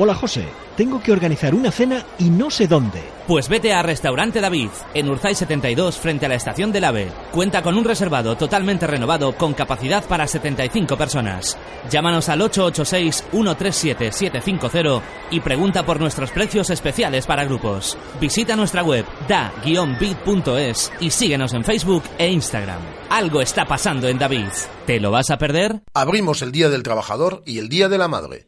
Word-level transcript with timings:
Hola 0.00 0.14
José, 0.14 0.46
tengo 0.76 1.02
que 1.02 1.10
organizar 1.10 1.56
una 1.56 1.72
cena 1.72 2.06
y 2.20 2.30
no 2.30 2.50
sé 2.50 2.68
dónde. 2.68 3.02
Pues 3.26 3.48
vete 3.48 3.72
a 3.72 3.82
Restaurante 3.82 4.40
David, 4.40 4.68
en 4.94 5.10
Urzay 5.10 5.34
72, 5.34 5.98
frente 5.98 6.24
a 6.24 6.28
la 6.28 6.36
estación 6.36 6.70
del 6.70 6.84
AVE. 6.84 7.08
Cuenta 7.32 7.64
con 7.64 7.76
un 7.76 7.82
reservado 7.82 8.36
totalmente 8.36 8.86
renovado 8.86 9.34
con 9.34 9.54
capacidad 9.54 10.04
para 10.04 10.28
75 10.28 10.96
personas. 10.96 11.58
Llámanos 11.90 12.28
al 12.28 12.42
886-137-750 12.42 15.02
y 15.32 15.40
pregunta 15.40 15.84
por 15.84 15.98
nuestros 15.98 16.30
precios 16.30 16.70
especiales 16.70 17.26
para 17.26 17.44
grupos. 17.44 17.98
Visita 18.20 18.54
nuestra 18.54 18.84
web 18.84 19.04
da-bit.es 19.26 20.92
y 21.00 21.10
síguenos 21.10 21.54
en 21.54 21.64
Facebook 21.64 22.04
e 22.18 22.30
Instagram. 22.30 22.82
Algo 23.10 23.40
está 23.40 23.64
pasando 23.64 24.06
en 24.06 24.20
David. 24.20 24.46
¿Te 24.86 25.00
lo 25.00 25.10
vas 25.10 25.30
a 25.30 25.38
perder? 25.38 25.82
Abrimos 25.92 26.40
el 26.42 26.52
Día 26.52 26.68
del 26.68 26.84
Trabajador 26.84 27.42
y 27.44 27.58
el 27.58 27.68
Día 27.68 27.88
de 27.88 27.98
la 27.98 28.06
Madre. 28.06 28.47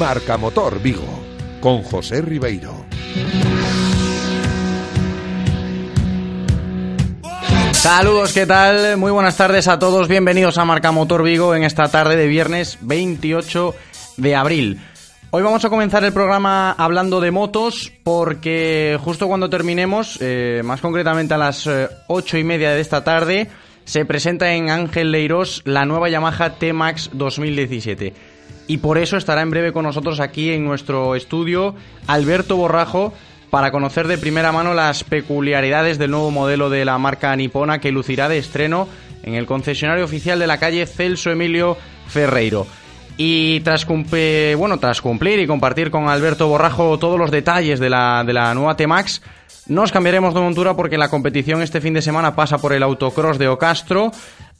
Marca 0.00 0.38
Motor 0.38 0.80
Vigo 0.80 1.19
con 1.60 1.82
José 1.82 2.22
Ribeiro. 2.22 2.84
Saludos, 7.72 8.32
¿qué 8.32 8.46
tal? 8.46 8.96
Muy 8.96 9.10
buenas 9.10 9.36
tardes 9.36 9.68
a 9.68 9.78
todos, 9.78 10.08
bienvenidos 10.08 10.58
a 10.58 10.64
Marca 10.64 10.92
Motor 10.92 11.22
Vigo 11.22 11.54
en 11.54 11.64
esta 11.64 11.88
tarde 11.88 12.16
de 12.16 12.26
viernes 12.26 12.78
28 12.82 13.74
de 14.18 14.36
abril. 14.36 14.80
Hoy 15.30 15.42
vamos 15.42 15.64
a 15.64 15.70
comenzar 15.70 16.04
el 16.04 16.12
programa 16.12 16.72
hablando 16.72 17.20
de 17.20 17.30
motos 17.30 17.92
porque 18.02 18.98
justo 19.02 19.28
cuando 19.28 19.48
terminemos, 19.48 20.18
eh, 20.20 20.60
más 20.64 20.80
concretamente 20.80 21.34
a 21.34 21.38
las 21.38 21.66
eh, 21.66 21.88
ocho 22.08 22.36
y 22.36 22.44
media 22.44 22.70
de 22.70 22.80
esta 22.80 23.04
tarde, 23.04 23.48
se 23.84 24.04
presenta 24.04 24.52
en 24.52 24.70
Ángel 24.70 25.12
Leiros 25.12 25.62
la 25.64 25.84
nueva 25.84 26.08
Yamaha 26.08 26.58
T-Max 26.58 27.10
2017 27.12 28.12
y 28.70 28.78
por 28.78 28.98
eso 28.98 29.16
estará 29.16 29.42
en 29.42 29.50
breve 29.50 29.72
con 29.72 29.82
nosotros 29.82 30.20
aquí 30.20 30.52
en 30.52 30.64
nuestro 30.64 31.16
estudio 31.16 31.74
Alberto 32.06 32.56
Borrajo 32.56 33.12
para 33.50 33.72
conocer 33.72 34.06
de 34.06 34.16
primera 34.16 34.52
mano 34.52 34.74
las 34.74 35.02
peculiaridades 35.02 35.98
del 35.98 36.12
nuevo 36.12 36.30
modelo 36.30 36.70
de 36.70 36.84
la 36.84 36.96
marca 36.96 37.34
nipona 37.34 37.80
que 37.80 37.90
lucirá 37.90 38.28
de 38.28 38.38
estreno 38.38 38.86
en 39.24 39.34
el 39.34 39.44
concesionario 39.44 40.04
oficial 40.04 40.38
de 40.38 40.46
la 40.46 40.58
calle 40.58 40.86
Celso 40.86 41.32
Emilio 41.32 41.76
Ferreiro. 42.06 42.64
Y 43.16 43.58
tras, 43.62 43.84
cumplir, 43.84 44.54
bueno, 44.54 44.78
tras 44.78 45.00
cumplir 45.00 45.40
y 45.40 45.48
compartir 45.48 45.90
con 45.90 46.08
Alberto 46.08 46.46
Borrajo 46.46 46.96
todos 46.96 47.18
los 47.18 47.32
detalles 47.32 47.80
de 47.80 47.90
la, 47.90 48.22
de 48.24 48.34
la 48.34 48.54
nueva 48.54 48.76
T-Max, 48.76 49.20
nos 49.66 49.90
cambiaremos 49.90 50.32
de 50.32 50.42
montura 50.42 50.76
porque 50.76 50.96
la 50.96 51.08
competición 51.10 51.60
este 51.60 51.80
fin 51.80 51.94
de 51.94 52.02
semana 52.02 52.36
pasa 52.36 52.58
por 52.58 52.72
el 52.72 52.84
autocross 52.84 53.36
de 53.36 53.48
Ocastro. 53.48 54.12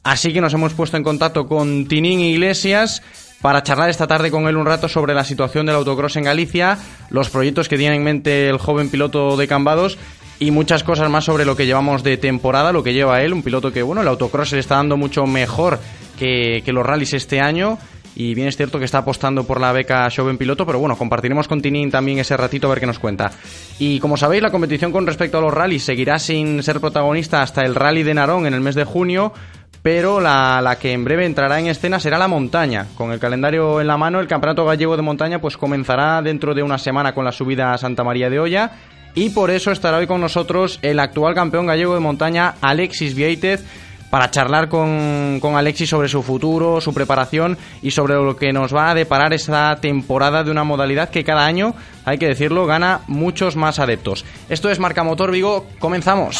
Así 0.03 0.33
que 0.33 0.41
nos 0.41 0.53
hemos 0.53 0.75
puesto 0.75 0.97
en 0.97 1.05
contacto 1.05 1.47
con 1.47 1.87
Tinín 1.87 2.19
Iglesias 2.19 3.03
para 3.41 3.63
charlar 3.63 3.91
esta 3.91 4.07
tarde 4.07 4.31
con 4.31 4.49
él 4.49 4.57
un 4.57 4.67
rato 4.67 4.89
sobre 4.89 5.15
la 5.15 5.25
situación 5.25 5.67
del 5.67 5.77
autocross 5.77 6.17
en 6.17 6.25
Galicia, 6.25 6.79
los 7.11 7.31
proyectos 7.31 7.69
que 7.69 7.79
tiene 7.79 7.97
en 7.97 8.05
mente 8.05 8.49
el 8.49 8.59
joven 8.59 8.91
piloto 8.91 9.37
de 9.37 9.49
Cambados 9.49 9.99
y 10.39 10.51
muchas 10.51 10.83
cosas 10.83 11.11
más 11.11 11.25
sobre 11.25 11.45
lo 11.45 11.55
que 11.55 11.67
llevamos 11.67 12.03
de 12.03 12.17
temporada, 12.17 12.73
lo 12.73 12.83
que 12.83 12.95
lleva 12.95 13.23
él, 13.23 13.35
un 13.35 13.43
piloto 13.43 13.73
que, 13.73 13.83
bueno, 13.83 14.01
el 14.01 14.09
autocross 14.09 14.49
se 14.49 14.57
le 14.57 14.61
está 14.61 14.77
dando 14.77 14.97
mucho 14.97 15.27
mejor 15.27 15.79
que, 16.19 16.63
los 16.67 16.85
rallies 16.85 17.13
este 17.15 17.41
año. 17.41 17.79
Y 18.17 18.35
bien 18.35 18.49
es 18.49 18.57
cierto 18.57 18.79
que 18.79 18.85
está 18.85 18.99
apostando 18.99 19.45
por 19.45 19.61
la 19.61 19.71
beca 19.71 20.09
Joven 20.15 20.37
Piloto, 20.37 20.67
pero 20.67 20.79
bueno, 20.79 20.97
compartiremos 20.97 21.47
con 21.47 21.63
Tinín 21.63 21.91
también 21.91 22.19
ese 22.19 22.37
ratito 22.37 22.67
a 22.67 22.71
ver 22.71 22.81
qué 22.81 22.87
nos 22.87 22.99
cuenta. 22.99 23.31
Y 23.79 24.01
como 24.01 24.17
sabéis, 24.17 24.43
la 24.43 24.51
competición 24.51 24.91
con 24.91 25.07
respecto 25.07 25.39
a 25.39 25.41
los 25.41 25.55
rallies 25.55 25.85
seguirá 25.85 26.19
sin 26.19 26.63
ser 26.63 26.81
protagonista 26.81 27.41
hasta 27.41 27.63
el 27.63 27.75
rally 27.75 28.03
de 28.03 28.15
Narón 28.15 28.47
en 28.47 28.55
el 28.55 28.61
mes 28.61 28.75
de 28.75 28.85
junio, 28.85 29.33
pero 29.83 30.21
la, 30.21 30.77
que 30.81 30.93
en 30.93 31.05
breve 31.05 31.25
entrará 31.25 31.59
en 31.59 31.69
escena 31.69 32.01
será 32.01 32.19
la 32.19 32.29
montaña. 32.29 32.87
Con 32.97 33.13
el 33.13 33.19
calendario 33.19 33.81
en 33.81 33.87
la 33.87 33.97
mano, 33.97 34.21
el 34.21 34.29
Campeonato 34.29 34.65
Gallego 34.65 34.97
de 34.97 35.03
Montaña 35.03 35.41
pues 35.41 35.57
comenzará 35.57 36.21
dentro 36.23 36.55
de 36.55 36.63
una 36.63 36.79
semana 36.79 37.15
con 37.15 37.25
la 37.25 37.33
subida 37.33 37.73
a 37.73 37.79
Santa 37.79 38.05
María 38.05 38.29
de 38.29 38.39
Olla 38.39 38.73
y 39.15 39.31
por 39.31 39.51
eso 39.51 39.73
estará 39.73 39.99
hoy 39.99 40.07
con 40.07 40.21
nosotros 40.21 40.79
el 40.83 41.01
actual 41.01 41.35
campeón 41.35 41.67
gallego 41.67 41.95
de 41.95 42.01
montaña, 42.01 42.55
Alexis 42.61 43.15
Vieitez, 43.15 43.65
para 44.09 44.31
charlar 44.31 44.69
con, 44.69 45.39
con, 45.41 45.57
Alexis 45.57 45.89
sobre 45.89 46.09
su 46.09 46.23
futuro, 46.23 46.81
su 46.81 46.93
preparación 46.93 47.57
y 47.83 47.93
sobre 47.93 48.15
lo 48.15 48.37
que 48.37 48.53
nos 48.53 48.75
va 48.75 48.91
a 48.91 48.95
deparar 48.95 49.33
esta 49.33 49.77
temporada 49.81 50.45
de 50.45 50.51
una 50.51 50.65
modalidad 50.65 51.11
que 51.11 51.25
cada 51.25 51.47
año, 51.47 51.75
hay 52.05 52.19
que 52.19 52.27
decirlo, 52.27 52.67
gana 52.67 53.01
muchos 53.07 53.57
más 53.57 53.79
adeptos. 53.79 54.25
Esto 54.49 54.71
es 54.71 54.79
Marca 54.79 55.05
Motor 55.05 55.31
Vigo, 55.33 55.67
comenzamos. 55.79 56.39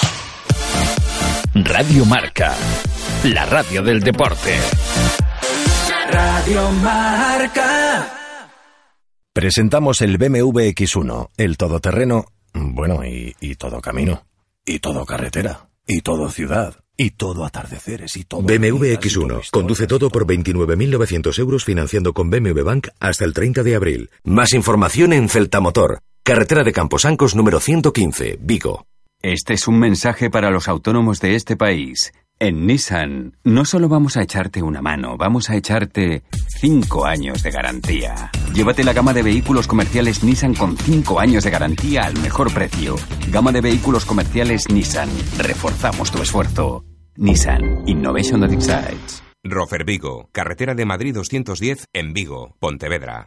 Radio 1.55 2.05
Marca 2.05 2.55
la 3.25 3.45
radio 3.45 3.83
del 3.83 4.01
deporte. 4.01 4.57
Radio 6.11 6.71
Marca. 6.83 8.09
Presentamos 9.33 10.01
el 10.01 10.17
BMW 10.17 10.61
X1, 10.71 11.29
el 11.37 11.57
todoterreno, 11.57 12.27
bueno, 12.53 13.05
y, 13.05 13.35
y 13.41 13.55
todo 13.57 13.81
camino, 13.81 14.27
y 14.65 14.79
todo 14.81 15.05
carretera, 15.05 15.69
y 15.87 16.01
todo 16.01 16.31
ciudad, 16.31 16.75
y 16.97 17.11
todo 17.11 17.45
atardeceres, 17.45 18.17
y 18.17 18.25
todo... 18.25 18.43
BMW 18.43 18.95
X1, 18.99 19.51
conduce 19.51 19.87
todo 19.87 20.11
por 20.11 20.27
29.900 20.27 21.39
euros 21.39 21.65
financiando 21.65 22.13
con 22.13 22.31
BMW 22.31 22.65
Bank 22.65 22.89
hasta 22.99 23.25
el 23.25 23.35
30 23.35 23.63
de 23.63 23.77
abril. 23.77 24.11
Más 24.25 24.53
información 24.53 25.13
en 25.13 25.29
Celtamotor, 25.29 26.01
carretera 26.25 26.65
de 26.65 26.73
Camposancos 26.73 27.37
número 27.37 27.61
115, 27.61 28.39
Vigo. 28.41 28.87
Este 29.23 29.53
es 29.53 29.69
un 29.69 29.79
mensaje 29.79 30.31
para 30.31 30.51
los 30.51 30.67
autónomos 30.67 31.21
de 31.21 31.35
este 31.35 31.57
país. 31.57 32.13
En 32.43 32.67
Nissan 32.67 33.37
no 33.45 33.67
solo 33.67 33.87
vamos 33.91 34.17
a 34.17 34.23
echarte 34.23 34.63
una 34.63 34.81
mano, 34.81 35.19
vamos 35.19 35.51
a 35.51 35.57
echarte 35.57 36.23
5 36.59 37.05
años 37.05 37.43
de 37.43 37.51
garantía. 37.51 38.31
Llévate 38.55 38.83
la 38.83 38.95
gama 38.95 39.13
de 39.13 39.23
vehículos 39.23 39.67
comerciales 39.67 40.25
Nissan 40.25 40.55
con 40.55 40.75
5 40.75 41.21
años 41.21 41.45
de 41.45 41.51
garantía 41.51 42.01
al 42.05 42.19
mejor 42.19 42.51
precio. 42.55 42.97
Gama 43.31 43.53
de 43.53 43.61
vehículos 43.61 44.07
comerciales 44.07 44.71
Nissan. 44.71 45.11
Reforzamos 45.37 46.11
tu 46.11 46.23
esfuerzo. 46.23 46.83
Nissan 47.19 47.87
Innovation 47.87 48.41
that 48.41 48.53
excites. 48.53 49.23
Rofer 49.45 49.85
Vigo, 49.85 50.31
carretera 50.33 50.75
de 50.75 50.87
Madrid 50.87 51.13
210 51.13 51.89
en 51.93 52.15
Vigo, 52.15 52.57
Pontevedra. 52.59 53.27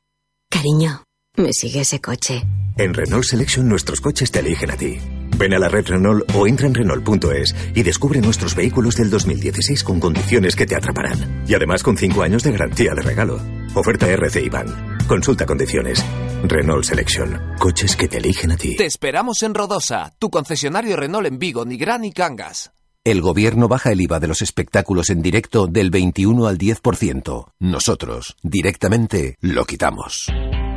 Cariño, 0.49 1.03
me 1.37 1.53
sigue 1.53 1.81
ese 1.81 2.01
coche. 2.01 2.41
En 2.77 2.95
Renault 2.95 3.25
Selection 3.25 3.69
nuestros 3.69 4.01
coches 4.01 4.31
te 4.31 4.39
eligen 4.39 4.71
a 4.71 4.75
ti. 4.75 4.97
Ven 5.37 5.53
a 5.53 5.59
la 5.59 5.67
red 5.67 5.85
Renault 5.87 6.29
o 6.35 6.47
entra 6.47 6.67
en 6.67 6.73
Renault.es 6.73 7.55
y 7.73 7.83
descubre 7.83 8.21
nuestros 8.21 8.55
vehículos 8.55 8.95
del 8.95 9.09
2016 9.09 9.83
con 9.83 9.99
condiciones 9.99 10.55
que 10.55 10.65
te 10.65 10.75
atraparán. 10.75 11.43
Y 11.47 11.53
además 11.53 11.83
con 11.83 11.97
5 11.97 12.23
años 12.23 12.43
de 12.43 12.51
garantía 12.51 12.93
de 12.93 13.01
regalo. 13.01 13.39
Oferta 13.75 14.07
RC 14.07 14.41
Iván. 14.41 14.97
Consulta 15.07 15.45
condiciones. 15.45 16.03
Renault 16.43 16.83
Selection. 16.83 17.39
Coches 17.59 17.95
que 17.95 18.07
te 18.07 18.17
eligen 18.17 18.51
a 18.51 18.57
ti. 18.57 18.75
Te 18.75 18.85
esperamos 18.85 19.41
en 19.43 19.53
Rodosa, 19.53 20.13
tu 20.19 20.29
concesionario 20.29 20.95
Renault 20.95 21.27
en 21.27 21.39
Vigo, 21.39 21.65
Nigrán 21.65 22.05
y 22.05 22.11
Cangas. 22.11 22.71
El 23.05 23.19
gobierno 23.19 23.67
baja 23.67 23.91
el 23.91 23.99
IVA 23.99 24.21
de 24.21 24.27
los 24.27 24.41
espectáculos 24.41 25.09
en 25.09 25.21
directo 25.21 25.67
del 25.67 25.89
21 25.89 26.47
al 26.47 26.57
10%. 26.57 27.51
Nosotros, 27.59 28.37
directamente, 28.43 29.35
lo 29.41 29.65
quitamos. 29.65 30.31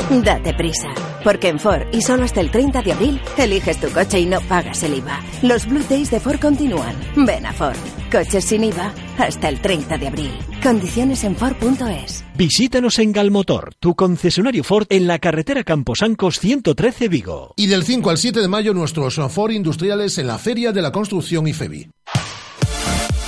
Date 0.09 0.55
prisa, 0.55 0.89
porque 1.25 1.49
en 1.49 1.59
Ford 1.59 1.83
y 1.93 2.01
solo 2.01 2.25
hasta 2.25 2.41
el 2.41 2.53
30 2.53 2.81
de 2.83 2.93
abril 2.93 3.21
eliges 3.37 3.81
tu 3.81 3.91
coche 3.91 4.21
y 4.21 4.27
no 4.27 4.41
pagas 4.43 4.83
el 4.85 4.95
IVA. 4.95 5.21
Los 5.43 5.67
Blue 5.67 5.83
Days 5.89 6.13
de 6.13 6.21
Ford 6.21 6.39
continúan. 6.39 6.95
Ven 7.17 7.45
a 7.45 7.53
Ford. 7.53 7.77
Coches 8.11 8.45
sin 8.45 8.65
IVA 8.65 8.95
hasta 9.19 9.49
el 9.49 9.61
30 9.61 9.99
de 9.99 10.07
abril. 10.07 10.31
Condiciones 10.63 11.25
en 11.25 11.35
Ford.es. 11.35 12.25
Visítanos 12.37 13.01
en 13.01 13.13
Galmotor, 13.13 13.75
tu 13.81 13.97
concesionario 13.97 14.63
Ford 14.63 14.87
en 14.91 15.09
la 15.09 15.19
carretera 15.19 15.65
Camposancos 15.65 16.39
113 16.39 17.09
Vigo. 17.09 17.55
Y 17.57 17.67
del 17.67 17.83
5 17.83 18.09
al 18.09 18.19
7 18.19 18.41
de 18.41 18.49
mayo 18.49 18.75
nuestros 18.75 19.21
Ford 19.31 19.51
industriales 19.51 20.19
en 20.19 20.29
la 20.29 20.39
Feria 20.39 20.71
de 20.71 20.83
la 20.83 20.93
Construcción 20.93 21.49
y 21.49 21.53
FEBI. 21.53 21.91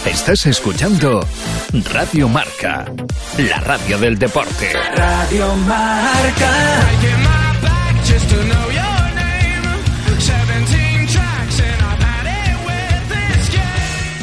Estás 0.09 0.47
escuchando 0.47 1.21
Radio 1.93 2.31
Marca, 2.31 2.91
la 3.37 3.61
radio 3.61 3.99
del 3.99 4.19
deporte. 4.19 4.73
Radio 4.97 5.55
Marca. 5.57 6.51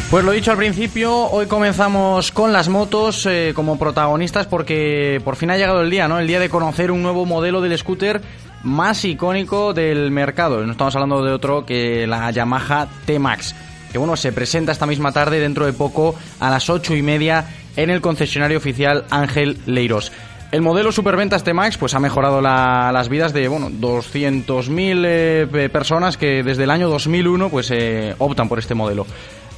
Pues 0.10 0.26
lo 0.26 0.32
dicho 0.32 0.50
al 0.50 0.58
principio, 0.58 1.14
hoy 1.30 1.46
comenzamos 1.46 2.32
con 2.32 2.52
las 2.52 2.68
motos 2.68 3.28
eh, 3.28 3.52
como 3.54 3.78
protagonistas 3.78 4.48
porque 4.48 5.22
por 5.24 5.36
fin 5.36 5.52
ha 5.52 5.58
llegado 5.58 5.82
el 5.82 5.92
día, 5.92 6.08
¿no? 6.08 6.18
El 6.18 6.26
día 6.26 6.40
de 6.40 6.50
conocer 6.50 6.90
un 6.90 7.04
nuevo 7.04 7.28
modelo 7.28 7.62
del 7.62 7.78
scooter 7.78 8.22
más 8.64 9.06
icónico 9.06 9.74
del 9.74 10.10
mercado. 10.10 10.66
No 10.66 10.72
estamos 10.72 10.96
hablando 10.96 11.24
de 11.24 11.32
otro 11.32 11.64
que 11.64 12.08
la 12.08 12.32
Yamaha 12.32 12.88
T-Max, 13.06 13.54
que 13.96 14.00
bueno, 14.00 14.18
se 14.18 14.34
presenta 14.34 14.74
esta 14.74 14.86
misma 14.86 15.14
tarde 15.14 15.40
dentro 15.40 15.66
de 15.66 15.72
poco 15.72 16.16
a 16.42 16.50
las 16.50 16.70
ocho 16.70 16.94
y 16.98 17.02
media 17.02 17.46
en 17.78 17.90
el 17.90 18.02
concesionario 18.02 18.58
oficial 18.58 19.06
Ángel 19.10 19.58
Leiros. 19.68 20.12
El 20.52 20.62
modelo 20.62 20.92
Superventas 20.92 21.46
T-Max 21.46 21.78
pues 21.78 21.94
ha 21.94 22.00
mejorado 22.02 22.42
la- 22.42 22.92
las 22.92 23.08
vidas 23.08 23.32
de 23.32 23.48
bueno 23.48 23.70
200.000 23.70 25.04
eh, 25.06 25.70
personas 25.72 26.18
que 26.18 26.44
desde 26.44 26.66
el 26.66 26.72
año 26.72 26.90
2001 26.90 27.48
pues 27.50 27.72
eh, 27.72 28.16
optan 28.18 28.50
por 28.50 28.60
este 28.60 28.76
modelo. 28.76 29.08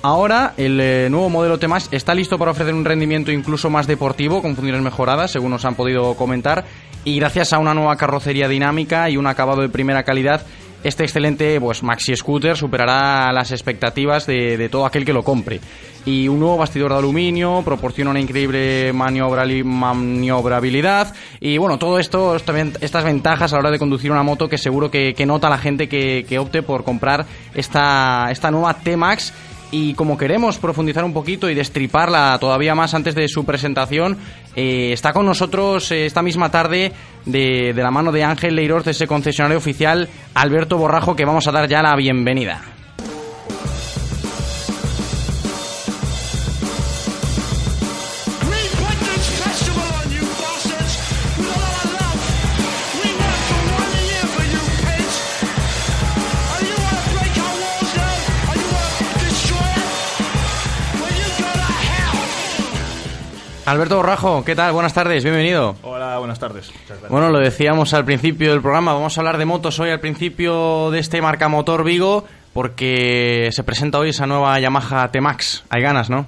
Ahora 0.04 0.54
el 0.58 0.80
eh, 0.80 1.08
nuevo 1.10 1.30
modelo 1.32 1.58
T-Max 1.58 1.90
está 1.92 2.14
listo 2.14 2.38
para 2.38 2.52
ofrecer 2.52 2.76
un 2.76 2.86
rendimiento 2.86 3.32
incluso 3.32 3.72
más 3.72 3.88
deportivo 3.88 4.44
con 4.44 4.56
funciones 4.56 4.84
mejoradas, 4.84 5.32
según 5.32 5.50
nos 5.50 5.66
han 5.66 5.74
podido 5.74 6.14
comentar, 6.14 6.64
y 7.06 7.18
gracias 7.20 7.54
a 7.54 7.58
una 7.58 7.74
nueva 7.74 7.96
carrocería 7.96 8.48
dinámica 8.48 9.10
y 9.10 9.18
un 9.18 9.26
acabado 9.26 9.62
de 9.64 9.70
primera 9.70 10.04
calidad, 10.04 10.44
este 10.88 11.04
excelente 11.04 11.60
pues 11.60 11.84
maxi 11.84 12.16
scooter 12.16 12.56
superará 12.56 13.34
las 13.34 13.52
expectativas 13.52 14.26
de, 14.26 14.70
todo 14.70 14.86
aquel 14.86 15.04
que 15.06 15.12
lo 15.14 15.24
compre. 15.24 15.60
Y 16.06 16.30
un 16.30 16.40
nuevo 16.40 16.58
bastidor 16.58 16.92
de 16.92 16.98
aluminio 17.00 17.62
proporciona 17.66 18.12
una 18.12 18.22
increíble 18.22 18.94
maniobrabilidad. 18.94 21.14
Y 21.42 21.58
bueno, 21.58 21.78
todo 21.78 22.00
esto, 22.00 22.38
estas 22.38 23.04
ventajas 23.04 23.52
a 23.52 23.58
la 23.58 23.60
hora 23.60 23.72
de 23.72 23.80
conducir 23.80 24.12
una 24.12 24.24
moto 24.24 24.48
que 24.48 24.58
seguro 24.58 24.90
que, 24.90 25.14
que 25.14 25.26
nota 25.26 25.50
la 25.50 25.58
gente 25.58 25.90
que, 25.90 26.26
que 26.28 26.40
opte 26.40 26.64
por 26.64 26.86
comprar 26.86 27.26
esta, 27.54 28.30
esta 28.32 28.50
nueva 28.52 28.76
T-Max. 28.76 29.34
Y 29.72 29.94
como 29.96 30.18
queremos 30.18 30.58
profundizar 30.58 31.04
un 31.04 31.14
poquito 31.14 31.50
y 31.50 31.56
destriparla 31.56 32.38
todavía 32.40 32.74
más 32.74 32.94
antes 32.94 33.16
de 33.16 33.28
su 33.28 33.46
presentación, 33.46 34.18
eh, 34.56 34.92
está 34.94 35.12
con 35.12 35.26
nosotros 35.26 35.92
eh, 35.92 36.06
esta 36.06 36.22
misma 36.22 36.50
tarde 36.50 36.94
de, 37.26 37.74
de 37.74 37.84
la 37.84 37.92
mano 37.92 38.12
de 38.12 38.24
Ángel 38.24 38.56
Leiros 38.56 38.86
de 38.86 38.92
ese 38.92 39.08
concesionario 39.08 39.58
oficial, 39.58 40.08
Alberto 40.34 40.78
Borrajo, 40.78 41.16
que 41.16 41.26
vamos 41.26 41.48
a 41.48 41.52
dar 41.52 41.68
ya 41.68 41.82
la 41.82 41.96
bienvenida. 41.96 42.77
Alberto 63.68 63.98
Borrajo, 63.98 64.46
¿qué 64.46 64.56
tal? 64.56 64.72
Buenas 64.72 64.94
tardes, 64.94 65.26
bienvenido. 65.26 65.76
Hola, 65.84 66.18
buenas 66.20 66.40
tardes. 66.40 66.72
Bueno, 67.10 67.30
lo 67.30 67.40
decíamos 67.40 67.94
al 67.94 68.06
principio 68.06 68.52
del 68.52 68.62
programa, 68.62 68.94
vamos 68.94 69.18
a 69.18 69.20
hablar 69.20 69.38
de 69.38 69.44
motos 69.44 69.78
hoy 69.82 69.90
al 69.90 70.00
principio 70.00 70.90
de 70.90 71.00
este 71.00 71.22
marca 71.22 71.50
motor 71.50 71.84
Vigo, 71.84 72.24
porque 72.54 73.50
se 73.52 73.66
presenta 73.66 74.00
hoy 74.00 74.12
esa 74.12 74.26
nueva 74.26 74.58
Yamaha 74.58 75.12
T-Max. 75.12 75.66
Hay 75.68 75.82
ganas, 75.82 76.10
¿no? 76.10 76.28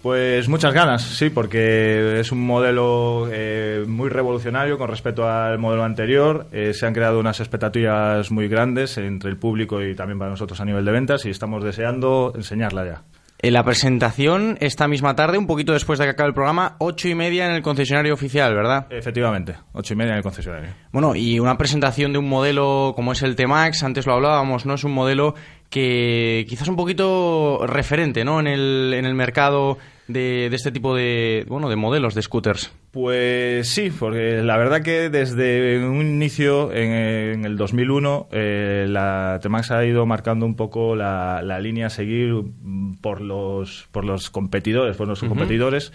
Pues 0.00 0.48
muchas 0.48 0.72
ganas, 0.72 1.02
sí, 1.02 1.28
porque 1.28 2.20
es 2.20 2.32
un 2.32 2.46
modelo 2.46 3.28
eh, 3.30 3.84
muy 3.86 4.08
revolucionario 4.08 4.78
con 4.78 4.88
respecto 4.88 5.28
al 5.28 5.58
modelo 5.58 5.84
anterior. 5.84 6.46
Eh, 6.52 6.72
se 6.72 6.86
han 6.86 6.94
creado 6.94 7.20
unas 7.20 7.38
expectativas 7.40 8.30
muy 8.30 8.48
grandes 8.48 8.96
entre 8.96 9.28
el 9.28 9.36
público 9.36 9.82
y 9.82 9.94
también 9.94 10.18
para 10.18 10.30
nosotros 10.30 10.58
a 10.62 10.64
nivel 10.64 10.86
de 10.86 10.92
ventas 10.92 11.26
y 11.26 11.28
estamos 11.28 11.62
deseando 11.62 12.32
enseñarla 12.34 12.86
ya. 12.86 13.02
En 13.40 13.52
la 13.52 13.62
presentación 13.62 14.58
esta 14.60 14.88
misma 14.88 15.14
tarde, 15.14 15.38
un 15.38 15.46
poquito 15.46 15.72
después 15.72 16.00
de 16.00 16.06
que 16.06 16.10
acabe 16.10 16.30
el 16.30 16.34
programa, 16.34 16.74
ocho 16.78 17.08
y 17.08 17.14
media 17.14 17.46
en 17.46 17.52
el 17.52 17.62
concesionario 17.62 18.12
oficial, 18.12 18.52
¿verdad? 18.52 18.88
Efectivamente, 18.90 19.54
ocho 19.72 19.94
y 19.94 19.96
media 19.96 20.10
en 20.10 20.16
el 20.16 20.22
concesionario. 20.24 20.70
Bueno, 20.90 21.14
y 21.14 21.38
una 21.38 21.56
presentación 21.56 22.12
de 22.12 22.18
un 22.18 22.28
modelo 22.28 22.94
como 22.96 23.12
es 23.12 23.22
el 23.22 23.36
T-Max, 23.36 23.84
antes 23.84 24.06
lo 24.06 24.14
hablábamos, 24.14 24.66
¿no? 24.66 24.74
Es 24.74 24.82
un 24.82 24.90
modelo 24.90 25.36
que 25.70 26.46
quizás 26.48 26.66
un 26.66 26.74
poquito 26.74 27.64
referente, 27.64 28.24
¿no? 28.24 28.40
En 28.40 28.48
el, 28.48 28.92
en 28.94 29.04
el 29.04 29.14
mercado 29.14 29.78
de, 30.08 30.48
de 30.50 30.56
este 30.56 30.72
tipo 30.72 30.96
de, 30.96 31.44
bueno, 31.48 31.68
de 31.68 31.76
modelos 31.76 32.14
de 32.14 32.22
scooters. 32.22 32.72
Pues 32.90 33.68
sí, 33.68 33.92
porque 33.96 34.42
la 34.42 34.56
verdad 34.56 34.82
que 34.82 35.10
desde 35.10 35.86
un 35.86 36.00
inicio, 36.06 36.72
en, 36.72 36.90
en 36.92 37.44
el 37.44 37.56
2001, 37.56 38.28
eh, 38.32 38.86
la 38.88 39.38
T-Max 39.42 39.70
ha 39.70 39.84
ido 39.84 40.04
marcando 40.06 40.46
un 40.46 40.56
poco 40.56 40.96
la, 40.96 41.42
la 41.42 41.60
línea 41.60 41.86
a 41.86 41.90
seguir 41.90 42.34
por 43.00 43.20
los, 43.20 43.86
por 43.92 44.04
los 44.04 44.30
competidores, 44.30 44.96
por 44.96 45.06
los 45.06 45.22
Ujú. 45.22 45.28
competidores. 45.34 45.92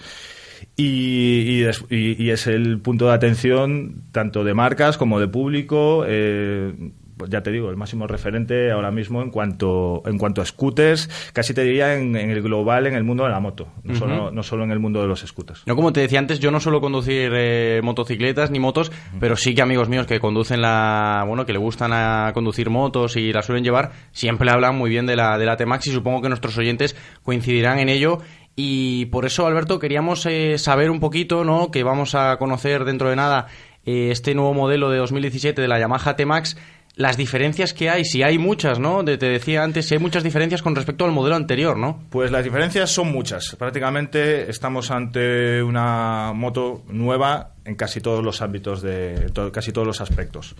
Y, 0.77 1.63
y 1.63 1.65
y- 1.89 2.23
y 2.23 2.29
es 2.29 2.47
el 2.47 2.79
punto 2.79 3.07
de 3.07 3.13
atención 3.13 4.03
tanto 4.11 4.43
de 4.43 4.53
marcas 4.53 4.97
como 4.97 5.19
de 5.19 5.27
público. 5.27 6.05
eh, 6.07 6.73
pues 7.23 7.31
ya 7.31 7.41
te 7.41 7.51
digo, 7.51 7.69
el 7.69 7.77
máximo 7.77 8.05
referente 8.05 8.69
ahora 8.69 8.91
mismo 8.91 9.21
en 9.21 9.29
cuanto, 9.29 10.03
en 10.05 10.17
cuanto 10.17 10.41
a 10.41 10.45
scooters, 10.45 11.31
casi 11.31 11.53
te 11.53 11.63
diría 11.63 11.93
en, 11.93 12.17
en 12.17 12.31
el 12.31 12.41
global, 12.41 12.85
en 12.85 12.95
el 12.95 13.05
mundo 13.05 13.23
de 13.23 13.29
la 13.29 13.39
moto, 13.39 13.69
no, 13.81 13.95
solo, 13.95 14.29
no 14.29 14.43
solo 14.43 14.65
en 14.65 14.71
el 14.71 14.79
mundo 14.79 15.01
de 15.01 15.07
los 15.07 15.21
scooters. 15.21 15.65
No, 15.65 15.77
como 15.77 15.93
te 15.93 16.01
decía 16.01 16.19
antes, 16.19 16.41
yo 16.41 16.51
no 16.51 16.59
suelo 16.59 16.81
conducir 16.81 17.31
eh, 17.33 17.79
motocicletas 17.81 18.51
ni 18.51 18.59
motos, 18.59 18.91
pero 19.21 19.37
sí 19.37 19.55
que 19.55 19.61
amigos 19.61 19.87
míos 19.87 20.05
que 20.05 20.19
conducen 20.19 20.61
la, 20.61 21.23
bueno, 21.25 21.45
que 21.45 21.53
le 21.53 21.59
gustan 21.59 21.93
a 21.93 22.31
conducir 22.33 22.69
motos 22.69 23.15
y 23.15 23.31
la 23.31 23.41
suelen 23.41 23.63
llevar, 23.63 23.93
siempre 24.11 24.51
hablan 24.51 24.77
muy 24.77 24.89
bien 24.89 25.05
de 25.05 25.15
la, 25.15 25.37
de 25.37 25.45
la 25.45 25.55
T-Max 25.55 25.87
y 25.87 25.91
supongo 25.91 26.21
que 26.21 26.27
nuestros 26.27 26.57
oyentes 26.57 26.97
coincidirán 27.23 27.79
en 27.79 27.87
ello. 27.87 28.17
Y 28.55 29.05
por 29.05 29.25
eso, 29.25 29.47
Alberto, 29.47 29.79
queríamos 29.79 30.25
eh, 30.25 30.57
saber 30.57 30.91
un 30.91 30.99
poquito, 30.99 31.43
¿no? 31.43 31.71
Que 31.71 31.83
vamos 31.83 32.15
a 32.15 32.37
conocer 32.37 32.83
dentro 32.83 33.09
de 33.09 33.15
nada 33.15 33.47
eh, 33.85 34.09
este 34.11 34.33
nuevo 34.33 34.53
modelo 34.53 34.89
de 34.89 34.97
2017 34.97 35.61
de 35.61 35.67
la 35.67 35.79
Yamaha 35.79 36.15
T-Max. 36.15 36.57
Las 36.95 37.17
diferencias 37.17 37.73
que 37.73 37.89
hay, 37.89 38.05
si 38.05 38.21
hay 38.21 38.37
muchas, 38.37 38.77
¿no? 38.77 39.03
Te 39.03 39.17
decía 39.17 39.63
antes, 39.63 39.87
si 39.87 39.95
hay 39.95 39.99
muchas 39.99 40.23
diferencias 40.23 40.61
con 40.61 40.75
respecto 40.75 41.05
al 41.05 41.11
modelo 41.11 41.35
anterior, 41.35 41.75
¿no? 41.75 42.03
Pues 42.11 42.29
las 42.31 42.43
diferencias 42.43 42.91
son 42.91 43.11
muchas. 43.11 43.55
Prácticamente 43.57 44.49
estamos 44.49 44.91
ante 44.91 45.63
una 45.63 46.33
moto 46.33 46.83
nueva 46.87 47.53
en 47.65 47.75
casi 47.75 47.99
todos 47.99 48.23
los 48.23 48.43
ámbitos, 48.43 48.83
de 48.83 49.31
casi 49.51 49.71
todos 49.71 49.87
los 49.87 50.01
aspectos. 50.01 50.55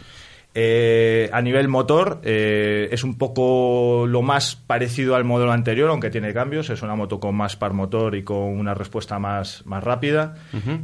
Eh, 0.56 1.32
a 1.34 1.42
nivel 1.42 1.68
motor 1.68 2.22
eh, 2.24 2.88
es 2.92 3.04
un 3.04 3.18
poco 3.18 4.06
lo 4.08 4.22
más 4.22 4.56
parecido 4.56 5.16
al 5.16 5.24
modelo 5.24 5.52
anterior, 5.52 5.90
aunque 5.90 6.12
tiene 6.12 6.32
cambios. 6.34 6.70
Es 6.70 6.84
una 6.84 6.96
moto 6.96 7.20
con 7.20 7.36
más 7.36 7.56
par 7.56 7.74
motor 7.74 8.16
y 8.16 8.24
con 8.24 8.38
una 8.38 8.76
respuesta 8.76 9.18
más, 9.18 9.66
más 9.66 9.84
rápida. 9.84 10.36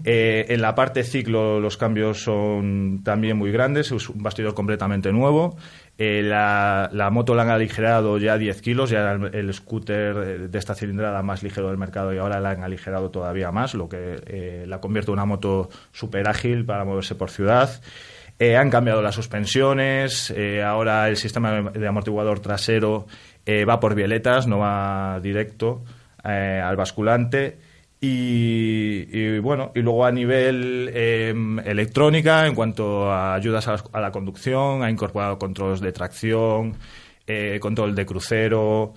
Eh, 0.03 0.47
en 0.49 0.61
la 0.61 0.73
parte 0.73 1.03
ciclo 1.03 1.59
los 1.59 1.77
cambios 1.77 2.23
son 2.23 3.01
también 3.03 3.37
muy 3.37 3.51
grandes, 3.51 3.91
es 3.91 4.09
un 4.09 4.23
bastidor 4.23 4.55
completamente 4.55 5.11
nuevo. 5.11 5.55
La, 5.97 6.89
la 6.93 7.09
moto 7.09 7.35
la 7.35 7.41
han 7.41 7.49
aligerado 7.49 8.17
ya 8.17 8.37
10 8.37 8.61
kilos, 8.61 8.89
ya 8.89 8.99
era 8.99 9.11
el, 9.13 9.35
el 9.35 9.53
scooter 9.53 10.49
de 10.49 10.57
esta 10.57 10.73
cilindrada 10.73 11.21
más 11.23 11.43
ligero 11.43 11.67
del 11.67 11.77
mercado 11.77 12.13
y 12.13 12.17
ahora 12.17 12.39
la 12.39 12.51
han 12.51 12.63
aligerado 12.63 13.11
todavía 13.11 13.51
más, 13.51 13.73
lo 13.73 13.89
que 13.89 14.63
la 14.65 14.79
convierte 14.79 15.11
en 15.11 15.13
una 15.13 15.25
moto 15.25 15.69
súper 15.91 16.29
ágil 16.29 16.65
para 16.65 16.85
moverse 16.85 17.15
por 17.15 17.29
ciudad. 17.29 17.81
Eh, 18.41 18.55
han 18.55 18.69
cambiado 18.69 19.01
las 19.01 19.15
suspensiones, 19.15 20.31
eh, 20.31 20.63
ahora 20.63 21.09
el 21.09 21.17
sistema 21.17 21.71
de 21.71 21.85
amortiguador 21.85 22.39
trasero 22.39 23.05
eh, 23.45 23.65
va 23.65 23.81
por 23.81 23.95
violetas, 23.95 24.47
no 24.47 24.59
va 24.59 25.19
directo 25.21 25.83
al 26.23 26.77
basculante. 26.77 27.57
Y, 27.99 29.07
y, 29.11 29.39
bueno, 29.39 29.73
y 29.75 29.81
luego 29.81 30.05
a 30.05 30.11
nivel 30.13 30.89
eh, 30.93 31.33
electrónica, 31.65 32.47
en 32.47 32.55
cuanto 32.55 33.11
a 33.11 33.35
ayudas 33.35 33.67
a, 33.67 33.75
a 33.91 33.99
la 33.99 34.09
conducción, 34.09 34.83
ha 34.83 34.89
incorporado 34.89 35.37
controles 35.37 35.81
de 35.81 35.91
tracción, 35.91 36.77
control 37.59 37.93
de 37.93 38.05
crucero, 38.05 38.93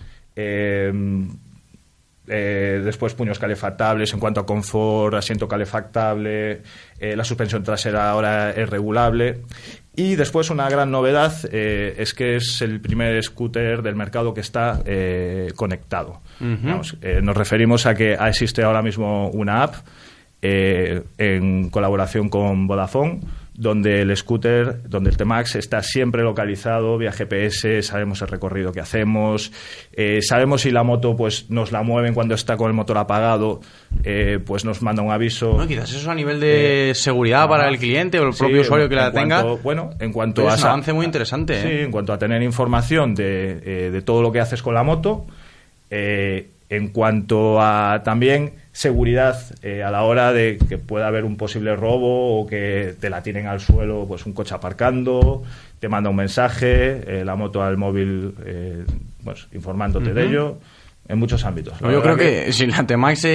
eh, 2.34 2.80
después 2.82 3.12
puños 3.12 3.38
calefactables 3.38 4.12
en 4.14 4.20
cuanto 4.20 4.40
a 4.40 4.46
confort, 4.46 5.14
asiento 5.14 5.46
calefactable, 5.46 6.62
eh, 6.98 7.14
la 7.14 7.24
suspensión 7.24 7.62
trasera 7.62 8.10
ahora 8.10 8.52
es 8.52 8.70
regulable. 8.70 9.42
Y 9.94 10.14
después 10.14 10.48
una 10.48 10.70
gran 10.70 10.90
novedad 10.90 11.34
eh, 11.52 11.94
es 11.98 12.14
que 12.14 12.36
es 12.36 12.62
el 12.62 12.80
primer 12.80 13.22
scooter 13.22 13.82
del 13.82 13.94
mercado 13.94 14.32
que 14.32 14.40
está 14.40 14.82
conectado. 15.54 16.22
Vamos, 16.40 16.96
nos 17.22 17.36
referimos 17.36 17.84
a 17.84 17.94
que 17.94 18.14
existe 18.14 18.62
ahora 18.62 18.80
mismo 18.80 19.28
una 19.28 19.64
app 19.64 19.74
en 20.40 21.68
colaboración 21.68 22.30
con 22.30 22.66
Vodafone 22.66 23.20
donde 23.54 24.00
el 24.00 24.16
scooter, 24.16 24.88
donde 24.88 25.10
el 25.10 25.16
T-Max 25.16 25.56
está 25.56 25.82
siempre 25.82 26.22
localizado 26.22 26.96
vía 26.96 27.12
GPS, 27.12 27.82
sabemos 27.82 28.22
el 28.22 28.28
recorrido 28.28 28.72
que 28.72 28.80
hacemos, 28.80 29.52
eh, 29.92 30.20
sabemos 30.22 30.62
si 30.62 30.70
la 30.70 30.82
moto 30.82 31.14
pues 31.16 31.50
nos 31.50 31.70
la 31.70 31.82
mueven 31.82 32.14
cuando 32.14 32.34
está 32.34 32.56
con 32.56 32.68
el 32.68 32.74
motor 32.74 32.96
apagado, 32.96 33.60
eh, 34.04 34.38
pues 34.44 34.64
nos 34.64 34.80
manda 34.80 35.02
un 35.02 35.10
aviso. 35.10 35.58
quizás 35.68 35.92
eso 35.92 36.10
a 36.10 36.14
nivel 36.14 36.40
de 36.40 36.90
eh, 36.90 36.94
seguridad 36.94 37.46
para 37.48 37.68
el 37.68 37.78
cliente 37.78 38.18
o 38.18 38.28
el 38.28 38.34
propio 38.34 38.62
usuario 38.62 38.88
que 38.88 38.96
la 38.96 39.12
tenga. 39.12 39.42
bueno, 39.62 39.90
en 39.98 40.12
cuanto 40.12 40.48
a... 40.48 40.54
un 40.54 40.60
avance 40.60 40.92
muy 40.92 41.04
interesante. 41.04 41.60
Sí, 41.60 41.84
en 41.84 41.90
cuanto 41.90 42.12
a 42.12 42.18
tener 42.18 42.42
información 42.42 43.14
de, 43.14 43.90
de 43.90 44.02
todo 44.02 44.22
lo 44.22 44.32
que 44.32 44.40
haces 44.40 44.62
con 44.62 44.74
la 44.74 44.82
moto, 44.82 45.26
en 46.72 46.88
cuanto 46.88 47.60
a 47.60 48.00
también 48.02 48.54
seguridad 48.72 49.38
eh, 49.62 49.82
a 49.82 49.90
la 49.90 50.04
hora 50.04 50.32
de 50.32 50.56
que 50.56 50.78
pueda 50.78 51.06
haber 51.06 51.26
un 51.26 51.36
posible 51.36 51.76
robo 51.76 52.40
o 52.40 52.46
que 52.46 52.94
te 52.98 53.10
la 53.10 53.22
tienen 53.22 53.46
al 53.46 53.60
suelo 53.60 54.06
pues 54.08 54.24
un 54.24 54.32
coche 54.32 54.54
aparcando, 54.54 55.42
te 55.78 55.90
manda 55.90 56.08
un 56.08 56.16
mensaje, 56.16 57.20
eh, 57.20 57.24
la 57.26 57.36
moto 57.36 57.62
al 57.62 57.76
móvil 57.76 58.34
eh, 58.46 58.84
pues, 59.22 59.48
informándote 59.52 60.14
de 60.14 60.24
ello 60.24 60.56
en 61.06 61.18
muchos 61.18 61.44
ámbitos. 61.44 61.78
yo 61.78 62.00
creo 62.00 62.16
que, 62.16 62.50
si 62.54 62.64
la 62.64 62.86
Temax 62.86 63.26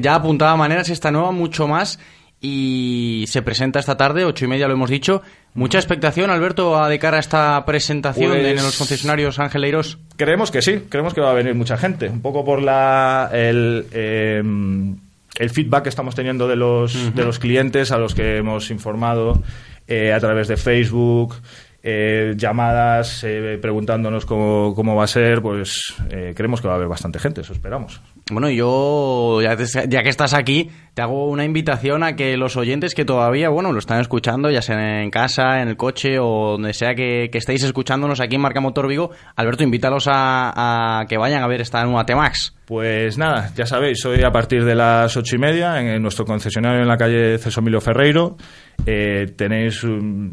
ya 0.00 0.14
apuntaba 0.14 0.56
maneras 0.56 0.88
esta 0.88 1.10
nueva 1.10 1.30
mucho 1.30 1.68
más 1.68 1.98
y 2.40 3.26
se 3.28 3.42
presenta 3.42 3.80
esta 3.80 3.98
tarde, 3.98 4.24
ocho 4.24 4.46
y 4.46 4.48
media 4.48 4.66
lo 4.66 4.72
hemos 4.72 4.88
dicho. 4.88 5.20
¿Mucha 5.58 5.78
expectación, 5.78 6.30
Alberto, 6.30 6.86
de 6.86 6.98
cara 7.00 7.16
a 7.16 7.20
esta 7.20 7.64
presentación 7.64 8.36
en 8.36 8.54
los 8.54 8.62
pues 8.62 8.78
concesionarios 8.78 9.40
Angeleiros? 9.40 9.98
Creemos 10.16 10.52
que 10.52 10.62
sí, 10.62 10.84
creemos 10.88 11.14
que 11.14 11.20
va 11.20 11.32
a 11.32 11.34
venir 11.34 11.56
mucha 11.56 11.76
gente. 11.76 12.08
Un 12.08 12.22
poco 12.22 12.44
por 12.44 12.62
la 12.62 13.28
el, 13.32 13.86
em, 13.90 14.96
el 15.36 15.50
feedback 15.50 15.82
que 15.82 15.88
estamos 15.88 16.14
teniendo 16.14 16.46
de 16.46 16.54
los, 16.54 17.12
de 17.12 17.24
los 17.24 17.40
clientes 17.40 17.90
a 17.90 17.98
los 17.98 18.14
que 18.14 18.36
hemos 18.36 18.70
informado 18.70 19.42
eh, 19.88 20.12
a 20.12 20.20
través 20.20 20.46
de 20.46 20.56
Facebook, 20.56 21.34
eh, 21.82 22.34
llamadas 22.36 23.24
eh, 23.24 23.58
preguntándonos 23.62 24.26
cómo, 24.26 24.74
cómo, 24.76 24.94
va 24.94 25.04
a 25.04 25.06
ser, 25.06 25.40
pues 25.40 25.94
eh, 26.10 26.34
creemos 26.36 26.60
que 26.60 26.68
va 26.68 26.74
a 26.74 26.76
haber 26.76 26.88
bastante 26.88 27.18
gente, 27.18 27.40
eso 27.40 27.52
esperamos. 27.52 28.00
Bueno, 28.30 28.50
yo, 28.50 29.40
ya, 29.40 29.56
que 29.56 30.08
estás 30.08 30.34
aquí, 30.34 30.70
te 30.92 31.00
hago 31.00 31.28
una 31.28 31.44
invitación 31.44 32.02
a 32.02 32.14
que 32.14 32.36
los 32.36 32.56
oyentes 32.56 32.94
que 32.94 33.04
todavía, 33.04 33.48
bueno, 33.48 33.72
lo 33.72 33.78
están 33.78 34.00
escuchando, 34.00 34.50
ya 34.50 34.60
sea 34.60 35.02
en 35.02 35.10
casa, 35.10 35.62
en 35.62 35.68
el 35.68 35.76
coche 35.76 36.18
o 36.18 36.52
donde 36.52 36.74
sea 36.74 36.94
que, 36.94 37.30
estéis 37.32 37.62
escuchándonos 37.62 38.20
aquí 38.20 38.34
en 38.34 38.42
Marca 38.42 38.60
Motor 38.60 38.88
Vigo, 38.88 39.10
Alberto, 39.36 39.62
invítalos 39.62 40.06
a, 40.08 41.06
que 41.08 41.16
vayan 41.16 41.42
a 41.42 41.46
ver 41.46 41.62
esta 41.62 41.82
nueva 41.84 42.04
T-Max. 42.04 42.54
Pues 42.66 43.16
nada, 43.16 43.50
ya 43.56 43.64
sabéis, 43.64 44.04
hoy 44.04 44.22
a 44.22 44.30
partir 44.30 44.64
de 44.64 44.74
las 44.74 45.16
ocho 45.16 45.36
y 45.36 45.38
media 45.38 45.80
en 45.80 46.02
nuestro 46.02 46.26
concesionario 46.26 46.82
en 46.82 46.88
la 46.88 46.98
calle 46.98 47.38
Cesomilio 47.38 47.80
Ferreiro. 47.80 48.36
Eh, 48.84 49.32
tenéis 49.36 49.82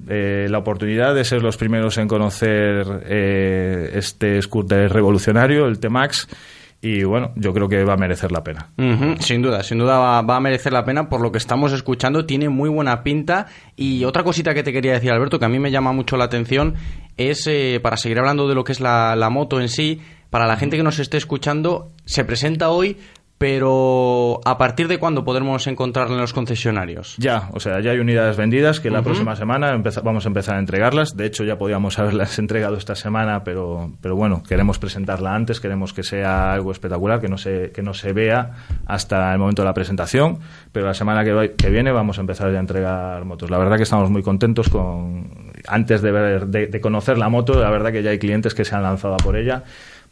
eh, 0.09 0.47
la 0.49 0.57
oportunidad 0.57 1.15
de 1.15 1.23
ser 1.23 1.41
los 1.41 1.55
primeros 1.55 1.97
en 1.97 2.07
conocer 2.07 2.85
eh, 3.05 3.91
este 3.93 4.41
scooter 4.41 4.91
revolucionario, 4.91 5.65
el 5.65 5.79
T-Max. 5.79 6.27
Y 6.85 7.03
bueno, 7.03 7.31
yo 7.35 7.51
creo 7.51 7.67
que 7.67 7.83
va 7.83 7.93
a 7.93 7.97
merecer 7.97 8.31
la 8.31 8.43
pena. 8.43 8.69
sin 9.19 9.41
duda, 9.41 9.63
sin 9.63 9.79
duda 9.79 10.21
va, 10.21 10.35
a 10.35 10.39
merecer 10.39 10.71
la 10.71 10.85
pena 10.85 11.09
por 11.09 11.19
lo 11.19 11.31
que 11.31 11.39
estamos 11.39 11.73
escuchando. 11.73 12.27
Tiene 12.27 12.47
muy 12.47 12.69
buena 12.69 13.01
pinta. 13.01 13.47
Y 13.75 14.03
otra 14.03 14.23
cosita 14.23 14.53
que 14.53 14.61
te 14.61 14.71
quería 14.71 14.93
decir, 14.93 15.09
Alberto, 15.09 15.39
que 15.39 15.45
a 15.45 15.49
mí 15.49 15.57
me 15.57 15.71
llama 15.71 15.93
mucho 15.93 16.15
la 16.15 16.25
atención, 16.25 16.75
es 17.17 17.49
para 17.81 17.97
seguir 17.97 18.19
hablando 18.19 18.47
de 18.47 18.53
lo 18.53 18.63
que 18.63 18.71
es 18.71 18.81
la, 18.81 19.15
la 19.15 19.31
moto 19.31 19.59
en 19.59 19.69
sí. 19.69 19.99
Para 20.29 20.45
la 20.45 20.57
gente 20.57 20.77
que 20.77 20.83
nos 20.83 20.99
esté 20.99 21.17
escuchando, 21.17 21.91
se 22.05 22.23
presenta 22.23 22.69
hoy 22.69 22.97
pero 23.37 24.39
¿a 24.45 24.57
partir 24.57 24.87
de 24.87 24.97
cuándo 24.97 25.25
podremos 25.25 25.67
encontrarla 25.67 26.15
en 26.15 26.21
los 26.21 26.31
concesionarios? 26.31 27.15
Ya, 27.17 27.49
o 27.51 27.59
sea, 27.59 27.81
ya 27.81 27.91
hay 27.91 27.99
unidades 27.99 28.37
vendidas 28.37 28.79
que 28.79 28.89
la 28.89 29.01
próxima 29.01 29.35
semana 29.35 29.75
vamos 30.03 30.25
a 30.25 30.29
empezar 30.29 30.55
a 30.55 30.59
entregarlas. 30.59 31.17
De 31.17 31.25
hecho, 31.25 31.43
ya 31.43 31.57
podíamos 31.57 31.99
haberlas 31.99 32.39
entregado 32.39 32.77
esta 32.77 32.95
semana, 32.95 33.43
pero, 33.43 33.91
pero 33.99 34.15
bueno, 34.15 34.41
queremos 34.41 34.79
presentarla 34.79 35.35
antes, 35.35 35.59
queremos 35.59 35.91
que 35.91 36.03
sea 36.03 36.53
algo 36.53 36.71
espectacular, 36.71 37.19
que 37.19 37.27
no 37.27 37.37
se, 37.37 37.71
que 37.71 37.81
no 37.81 37.93
se 37.93 38.13
vea 38.13 38.53
hasta 38.85 39.33
el 39.33 39.39
momento 39.39 39.63
de 39.63 39.67
la 39.67 39.73
presentación, 39.73 40.39
pero 40.71 40.85
la 40.85 40.93
semana 40.93 41.25
que, 41.25 41.55
que 41.57 41.69
viene 41.69 41.91
vamos 41.91 42.17
a 42.17 42.21
empezar 42.21 42.51
ya 42.51 42.57
a 42.57 42.61
entregar 42.61 43.25
motos. 43.25 43.49
La 43.49 43.57
verdad 43.57 43.75
que 43.75 43.83
estamos 43.83 44.09
muy 44.09 44.23
contentos 44.23 44.69
con... 44.69 45.51
Antes 45.67 46.01
de, 46.01 46.11
ver, 46.11 46.47
de 46.47 46.79
conocer 46.81 47.17
la 47.17 47.27
moto, 47.27 47.59
la 47.59 47.69
verdad 47.69 47.91
que 47.91 48.01
ya 48.01 48.11
hay 48.11 48.19
clientes 48.19 48.53
que 48.53 48.63
se 48.63 48.75
han 48.75 48.83
lanzado 48.83 49.15
a 49.15 49.17
por 49.17 49.35
ella 49.35 49.63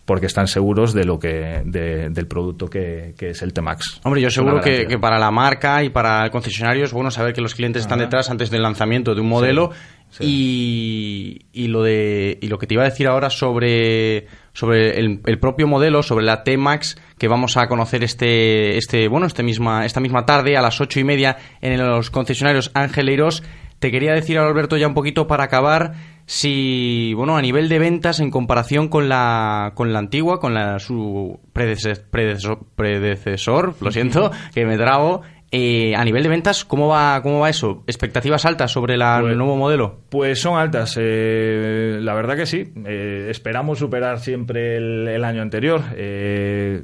porque 0.05 0.25
están 0.25 0.47
seguros 0.47 0.93
de 0.93 1.05
lo 1.05 1.17
que 1.17 1.61
del 1.65 2.27
producto 2.27 2.69
que, 2.69 3.13
es 3.17 3.41
el 3.41 3.53
T-Max. 3.53 4.01
Hombre, 4.03 4.21
yo 4.21 4.29
seguro 4.29 4.59
que, 4.59 4.97
para 4.99 5.17
la 5.17 5.31
marca 5.31 5.83
y 5.83 5.89
para 5.89 6.25
el 6.25 6.31
concesionario 6.31 6.83
es 6.83 6.91
bueno 6.91 7.11
saber 7.11 7.33
que 7.33 7.41
los 7.41 7.55
clientes 7.55 7.83
están 7.83 7.99
detrás 7.99 8.29
antes 8.29 8.49
del 8.49 8.63
lanzamiento 8.63 9.15
de 9.15 9.21
un 9.21 9.29
modelo 9.29 9.71
Y, 10.19 11.45
y, 11.53 11.67
lo 11.67 11.83
de 11.83 12.37
y 12.41 12.47
lo 12.47 12.59
que 12.59 12.67
te 12.67 12.75
iba 12.75 12.83
a 12.83 12.89
decir 12.89 13.07
ahora 13.07 13.29
sobre 13.29 14.27
sobre 14.53 14.99
el, 14.99 15.39
propio 15.39 15.67
modelo, 15.67 16.03
sobre 16.03 16.25
la 16.25 16.43
T-Max 16.43 16.97
que 17.17 17.27
vamos 17.27 17.57
a 17.57 17.67
conocer 17.67 18.03
este 18.03 18.77
este 18.77 19.07
bueno 19.07 19.25
este 19.25 19.41
misma 19.41 19.85
esta 19.85 19.99
misma 19.99 20.25
tarde 20.25 20.57
a 20.57 20.61
las 20.61 20.79
ocho 20.81 20.99
y 20.99 21.03
media 21.03 21.37
en 21.61 21.77
los 21.77 22.09
concesionarios 22.09 22.71
Ángeleiros. 22.73 23.41
Te 23.79 23.91
quería 23.91 24.13
decir, 24.13 24.37
Alberto, 24.37 24.77
ya 24.77 24.87
un 24.87 24.93
poquito 24.93 25.27
para 25.27 25.43
acabar 25.43 25.93
si, 26.25 27.13
bueno, 27.15 27.35
a 27.35 27.41
nivel 27.41 27.69
de 27.69 27.79
ventas 27.79 28.19
en 28.19 28.31
comparación 28.31 28.87
con 28.87 29.09
la, 29.09 29.73
con 29.75 29.93
la 29.93 29.99
antigua, 29.99 30.39
con 30.39 30.53
la, 30.53 30.79
su 30.79 31.39
predecesor, 31.51 32.65
predecesor, 32.75 33.75
lo 33.81 33.91
siento, 33.91 34.31
que 34.53 34.65
me 34.65 34.77
trago, 34.77 35.21
eh, 35.55 35.95
a 35.95 36.03
nivel 36.03 36.23
de 36.23 36.29
ventas, 36.29 36.65
¿cómo 36.65 36.87
va, 36.87 37.21
¿cómo 37.21 37.39
va 37.39 37.47
eso? 37.47 37.83
¿Expectativas 37.85 38.43
altas 38.43 38.71
sobre 38.71 38.97
la, 38.97 39.17
el 39.17 39.21
pues, 39.21 39.37
nuevo 39.37 39.55
modelo? 39.55 39.99
Pues 40.09 40.41
son 40.41 40.57
altas, 40.57 40.97
eh, 40.99 41.99
la 42.01 42.15
verdad 42.15 42.35
que 42.35 42.47
sí. 42.47 42.73
Eh, 42.87 43.27
esperamos 43.29 43.77
superar 43.77 44.19
siempre 44.19 44.77
el, 44.77 45.23
año 45.23 45.43
anterior. 45.43 45.83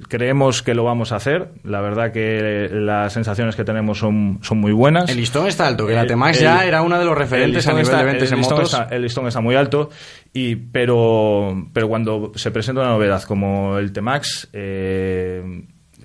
creemos 0.07 0.61
que 0.61 0.75
lo 0.75 0.83
vamos 0.83 1.11
a 1.11 1.15
hacer. 1.15 1.49
La 1.63 1.81
verdad 1.81 2.11
que 2.11 2.69
las 2.71 3.11
sensaciones 3.11 3.55
que 3.55 3.63
tenemos 3.63 3.97
son, 3.97 4.37
son 4.43 4.59
muy 4.59 4.71
buenas. 4.71 5.09
El 5.09 5.17
listón 5.17 5.47
está 5.47 5.65
alto, 5.65 5.87
que 5.87 5.95
la 5.95 6.05
T-Max 6.05 6.39
ya 6.39 6.63
era 6.63 6.83
uno 6.83 6.99
de 6.99 7.05
los 7.05 7.17
referentes 7.17 7.67
a 7.67 7.73
nivel 7.73 7.97
de 7.97 8.03
ventas 8.03 8.31
en 8.31 8.39
motos. 8.39 8.79
el 8.91 9.01
listón 9.01 9.25
está 9.25 9.41
muy 9.41 9.55
alto, 9.55 9.89
y, 10.31 10.55
pero, 10.55 11.69
pero 11.73 11.89
cuando 11.89 12.33
se 12.35 12.51
presenta 12.51 12.81
una 12.81 12.91
novedad 12.91 13.23
como 13.23 13.79
el 13.79 13.91
T-Max 13.91 14.47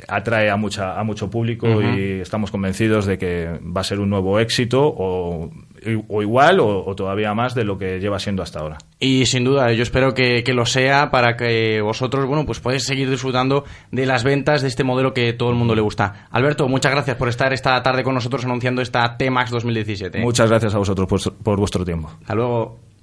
atrae 0.08 0.50
a, 0.50 0.56
mucha, 0.56 0.99
a 0.99 1.04
mucho 1.04 1.30
público 1.30 1.82
y 1.82 2.20
estamos 2.20 2.50
convencidos 2.50 3.06
de 3.06 3.18
que 3.18 3.61
va 3.64 3.80
a 3.80 3.84
ser 3.84 4.00
un 4.00 4.11
nuevo 4.11 4.38
éxito 4.38 4.82
o, 4.84 5.50
o 6.08 6.23
igual 6.23 6.61
o, 6.61 6.94
todavía 6.94 7.34
más 7.34 7.54
de 7.54 7.64
lo 7.64 7.78
que 7.78 7.99
lleva 8.00 8.18
siendo 8.18 8.42
hasta 8.42 8.61
ahora. 8.61 8.78
Y 8.99 9.26
sin 9.26 9.44
duda, 9.44 9.73
yo 9.73 9.82
espero 9.82 10.14
que, 10.14 10.42
lo 10.54 10.66
sea 10.66 11.11
para 11.11 11.37
que 11.37 11.80
vosotros, 11.80 12.26
bueno, 12.26 12.46
pues 12.46 12.61
podáis 12.61 12.84
seguir 12.84 13.11
disfrutando 13.11 13.64
de 13.90 14.06
las 14.06 14.25
ventas 14.25 14.62
de 14.62 14.68
este 14.68 14.84
modelo 14.84 15.12
que 15.12 15.32
todo 15.32 15.50
el 15.50 15.56
mundo 15.56 15.75
le 15.75 15.80
gusta. 15.80 16.26
Alberto, 16.30 16.68
muchas 16.68 16.92
gracias 16.92 17.16
por 17.16 17.28
estar 17.28 17.52
esta 17.52 17.82
tarde 17.82 18.02
con 18.02 18.14
nosotros 18.14 18.44
anunciando 18.44 18.82
esta 18.82 19.16
T-Max 19.16 19.50
2017. 19.50 20.20
Muchas 20.20 20.49
gracias 20.49 20.75
a 20.75 20.78
vosotros 20.78 21.08
por, 21.08 21.34
por 21.34 21.58
vuestro 21.58 21.84
tiempo. 21.84 22.11
Hasta 22.20 22.34
luego. 22.34 22.94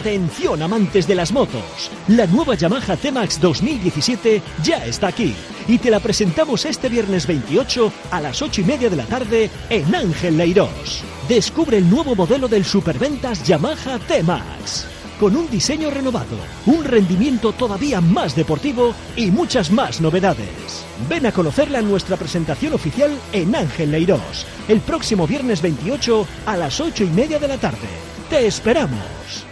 Atención 0.00 0.62
amantes 0.62 1.06
de 1.06 1.14
las 1.14 1.30
motos, 1.30 1.90
la 2.08 2.26
nueva 2.26 2.54
Yamaha 2.54 2.96
T-Max 2.96 3.38
2017 3.38 4.40
ya 4.62 4.86
está 4.86 5.08
aquí 5.08 5.34
y 5.68 5.76
te 5.76 5.90
la 5.90 6.00
presentamos 6.00 6.64
este 6.64 6.88
viernes 6.88 7.26
28 7.26 7.92
a 8.10 8.18
las 8.22 8.40
8 8.40 8.62
y 8.62 8.64
media 8.64 8.88
de 8.88 8.96
la 8.96 9.04
tarde 9.04 9.50
en 9.68 9.94
Ángel 9.94 10.38
Leirós. 10.38 11.04
Descubre 11.28 11.76
el 11.76 11.90
nuevo 11.90 12.14
modelo 12.14 12.48
del 12.48 12.64
superventas 12.64 13.46
Yamaha 13.46 13.98
T-Max 13.98 14.86
con 15.20 15.36
un 15.36 15.50
diseño 15.50 15.90
renovado, 15.90 16.38
un 16.64 16.82
rendimiento 16.82 17.52
todavía 17.52 18.00
más 18.00 18.34
deportivo 18.34 18.94
y 19.16 19.30
muchas 19.30 19.70
más 19.70 20.00
novedades. 20.00 20.82
Ven 21.10 21.26
a 21.26 21.32
conocerla 21.32 21.80
en 21.80 21.90
nuestra 21.90 22.16
presentación 22.16 22.72
oficial 22.72 23.10
en 23.34 23.54
Ángel 23.54 23.90
Leirós, 23.90 24.46
el 24.66 24.80
próximo 24.80 25.26
viernes 25.26 25.60
28 25.60 26.26
a 26.46 26.56
las 26.56 26.80
8 26.80 27.04
y 27.04 27.08
media 27.08 27.38
de 27.38 27.48
la 27.48 27.58
tarde. 27.58 27.88
¡Te 28.30 28.46
esperamos! 28.46 29.49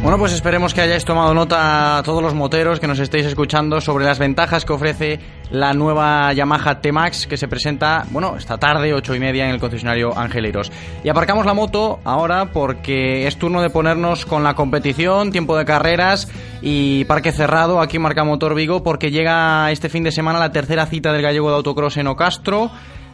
Bueno, 0.00 0.16
pues 0.16 0.32
esperemos 0.32 0.72
que 0.74 0.80
hayáis 0.80 1.04
tomado 1.04 1.34
nota 1.34 1.98
a 1.98 2.02
todos 2.04 2.22
los 2.22 2.32
moteros 2.32 2.78
que 2.78 2.86
nos 2.86 3.00
estéis 3.00 3.26
escuchando 3.26 3.80
sobre 3.80 4.04
las 4.04 4.18
ventajas 4.18 4.64
que 4.64 4.72
ofrece 4.72 5.20
la 5.50 5.74
nueva 5.74 6.32
Yamaha 6.32 6.80
T-Max 6.80 7.26
que 7.26 7.36
se 7.36 7.48
presenta, 7.48 8.06
bueno, 8.10 8.36
esta 8.36 8.58
tarde, 8.58 8.94
ocho 8.94 9.14
y 9.14 9.18
media, 9.18 9.46
en 9.46 9.50
el 9.50 9.60
concesionario 9.60 10.16
Angeleros. 10.16 10.70
Y 11.02 11.08
aparcamos 11.08 11.44
la 11.44 11.52
moto 11.52 11.98
ahora 12.04 12.52
porque 12.52 13.26
es 13.26 13.36
turno 13.38 13.60
de 13.60 13.70
ponernos 13.70 14.24
con 14.24 14.44
la 14.44 14.54
competición, 14.54 15.32
tiempo 15.32 15.56
de 15.58 15.64
carreras 15.64 16.28
y 16.62 17.04
parque 17.04 17.32
cerrado 17.32 17.80
aquí 17.80 17.96
en 17.96 18.02
Marca 18.02 18.22
Motor 18.22 18.54
Vigo 18.54 18.84
porque 18.84 19.10
llega 19.10 19.70
este 19.72 19.88
fin 19.88 20.04
de 20.04 20.12
semana 20.12 20.38
la 20.38 20.52
tercera 20.52 20.86
cita 20.86 21.12
del 21.12 21.22
gallego 21.22 21.50
de 21.50 21.56
autocross 21.56 21.96
en 21.96 22.06
Ocastro. 22.06 22.70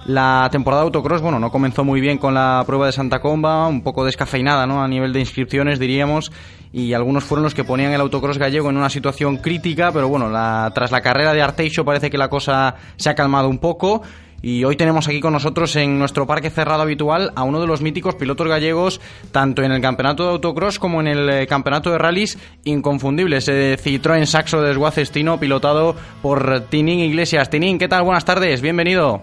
La 0.06 0.50
temporada 0.52 0.82
de 0.82 0.88
autocross, 0.88 1.22
bueno, 1.22 1.38
no 1.38 1.50
comenzó 1.50 1.82
muy 1.82 1.98
bien 1.98 2.18
con 2.18 2.34
la 2.34 2.62
prueba 2.66 2.84
de 2.84 2.92
Santa 2.92 3.20
Comba, 3.20 3.66
un 3.66 3.82
poco 3.82 4.04
descafeinada, 4.04 4.66
¿no? 4.66 4.84
A 4.84 4.88
nivel 4.88 5.14
de 5.14 5.20
inscripciones, 5.20 5.78
diríamos, 5.78 6.30
y 6.74 6.92
algunos 6.92 7.22
fueron 7.22 7.44
los 7.44 7.54
que 7.54 7.62
ponían 7.62 7.92
el 7.92 8.00
autocross 8.00 8.36
gallego 8.36 8.68
en 8.68 8.76
una 8.76 8.90
situación 8.90 9.36
crítica, 9.36 9.92
pero 9.92 10.08
bueno, 10.08 10.28
la, 10.28 10.72
tras 10.74 10.90
la 10.90 11.00
carrera 11.00 11.32
de 11.32 11.40
Arteixo 11.40 11.84
parece 11.84 12.10
que 12.10 12.18
la 12.18 12.28
cosa 12.28 12.74
se 12.96 13.08
ha 13.08 13.14
calmado 13.14 13.48
un 13.48 13.58
poco. 13.58 14.02
Y 14.42 14.64
hoy 14.64 14.74
tenemos 14.74 15.06
aquí 15.06 15.20
con 15.20 15.32
nosotros 15.32 15.76
en 15.76 16.00
nuestro 16.00 16.26
parque 16.26 16.50
cerrado 16.50 16.82
habitual 16.82 17.30
a 17.36 17.44
uno 17.44 17.60
de 17.60 17.68
los 17.68 17.80
míticos 17.80 18.16
pilotos 18.16 18.48
gallegos, 18.48 19.00
tanto 19.30 19.62
en 19.62 19.70
el 19.70 19.80
campeonato 19.80 20.24
de 20.24 20.30
autocross 20.30 20.80
como 20.80 21.00
en 21.00 21.06
el 21.06 21.30
eh, 21.30 21.46
campeonato 21.46 21.92
de 21.92 21.98
rallies, 21.98 22.36
inconfundibles. 22.64 23.48
ese 23.48 23.78
Citroën 23.78 24.26
Saxo 24.26 24.60
de 24.60 24.72
Esguacestino, 24.72 25.38
pilotado 25.38 25.94
por 26.22 26.62
Tinín 26.70 26.98
Iglesias. 26.98 27.50
Tinín, 27.50 27.78
¿qué 27.78 27.86
tal? 27.86 28.02
Buenas 28.02 28.24
tardes, 28.24 28.60
bienvenido. 28.60 29.22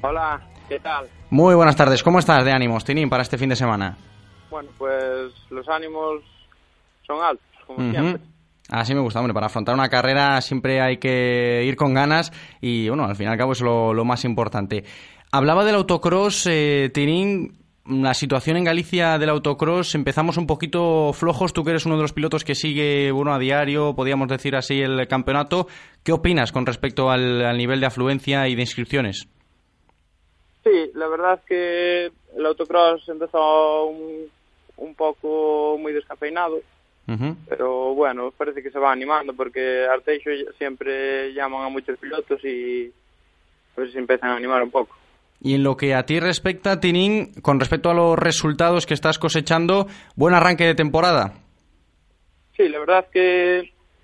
Hola, 0.00 0.40
¿qué 0.70 0.80
tal? 0.80 1.06
Muy 1.28 1.54
buenas 1.54 1.76
tardes, 1.76 2.02
¿cómo 2.02 2.18
estás 2.18 2.46
de 2.46 2.52
ánimos, 2.52 2.82
Tinín, 2.82 3.10
para 3.10 3.22
este 3.22 3.36
fin 3.36 3.50
de 3.50 3.56
semana? 3.56 3.98
Bueno, 4.50 4.70
pues 4.78 5.34
los 5.50 5.68
ánimos 5.68 6.22
son 7.08 7.22
altos, 7.22 7.46
como 7.66 7.90
siempre. 7.90 8.22
Así 8.70 8.94
me 8.94 9.00
gusta, 9.00 9.18
hombre, 9.18 9.32
para 9.32 9.46
afrontar 9.46 9.74
una 9.74 9.88
carrera 9.88 10.40
siempre 10.42 10.82
hay 10.82 10.98
que 10.98 11.64
ir 11.64 11.74
con 11.74 11.94
ganas 11.94 12.30
y, 12.60 12.88
bueno, 12.88 13.04
al 13.04 13.16
fin 13.16 13.26
y 13.26 13.30
al 13.30 13.38
cabo 13.38 13.52
es 13.52 13.62
lo, 13.62 14.04
más 14.04 14.24
importante. 14.24 14.84
Hablaba 15.32 15.64
del 15.64 15.76
autocross, 15.76 16.46
eh, 16.46 16.90
Tinín, 16.92 17.56
la 17.86 18.12
situación 18.12 18.58
en 18.58 18.64
Galicia 18.64 19.16
del 19.18 19.30
autocross, 19.30 19.94
empezamos 19.94 20.36
un 20.36 20.46
poquito 20.46 21.14
flojos, 21.14 21.54
tú 21.54 21.64
que 21.64 21.70
eres 21.70 21.86
uno 21.86 21.96
de 21.96 22.02
los 22.02 22.12
pilotos 22.12 22.44
que 22.44 22.54
sigue, 22.54 23.10
bueno, 23.10 23.32
a 23.32 23.38
diario, 23.38 23.94
podríamos 23.94 24.28
decir 24.28 24.54
así, 24.54 24.82
el 24.82 25.08
campeonato, 25.08 25.66
¿qué 26.04 26.12
opinas 26.12 26.52
con 26.52 26.66
respecto 26.66 27.10
al 27.10 27.56
nivel 27.56 27.80
de 27.80 27.86
afluencia 27.86 28.48
y 28.48 28.54
de 28.54 28.60
inscripciones? 28.60 29.28
Sí, 30.62 30.90
la 30.94 31.08
verdad 31.08 31.40
es 31.40 31.46
que 31.46 32.10
el 32.36 32.44
autocross 32.44 33.08
empezó 33.08 33.86
un, 33.86 34.28
un 34.76 34.94
poco 34.94 35.76
muy 35.78 35.92
descafeinado, 35.92 36.60
pero 37.48 37.94
bueno, 37.94 38.32
parece 38.36 38.62
que 38.62 38.70
se 38.70 38.78
va 38.78 38.92
animando 38.92 39.32
porque 39.32 39.86
Arteixo 39.86 40.30
siempre 40.58 41.32
llaman 41.32 41.64
a 41.64 41.68
muchos 41.68 41.98
pilotos 41.98 42.44
y 42.44 42.92
pues 43.74 43.92
se 43.92 43.98
empiezan 43.98 44.30
a 44.30 44.36
animar 44.36 44.62
un 44.62 44.70
poco. 44.70 44.94
Y 45.40 45.54
en 45.54 45.62
lo 45.62 45.76
que 45.76 45.94
a 45.94 46.04
ti 46.04 46.20
respecta, 46.20 46.80
Tinín, 46.80 47.32
con 47.42 47.60
respecto 47.60 47.90
a 47.90 47.94
los 47.94 48.18
resultados 48.18 48.86
que 48.86 48.94
estás 48.94 49.18
cosechando, 49.18 49.86
buen 50.16 50.34
arranque 50.34 50.64
de 50.64 50.74
temporada. 50.74 51.34
Sí, 52.56 52.68
la 52.68 52.80
verdad 52.80 53.04
es 53.04 53.10
que 53.12 53.58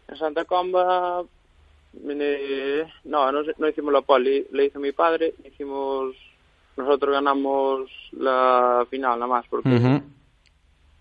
en 0.09 0.17
Santa 0.17 0.45
Comba 0.45 1.25
no, 2.03 3.33
no, 3.33 3.43
no 3.59 3.69
hicimos 3.69 3.93
la 3.93 4.03
pole, 4.03 4.47
le 4.53 4.67
hizo 4.67 4.79
mi 4.79 4.93
padre, 4.93 5.35
hicimos 5.45 6.15
nosotros 6.77 7.13
ganamos 7.13 7.91
la 8.13 8.87
final 8.91 9.19
nada 9.19 9.27
más 9.27 9.47
porque 9.49 10.01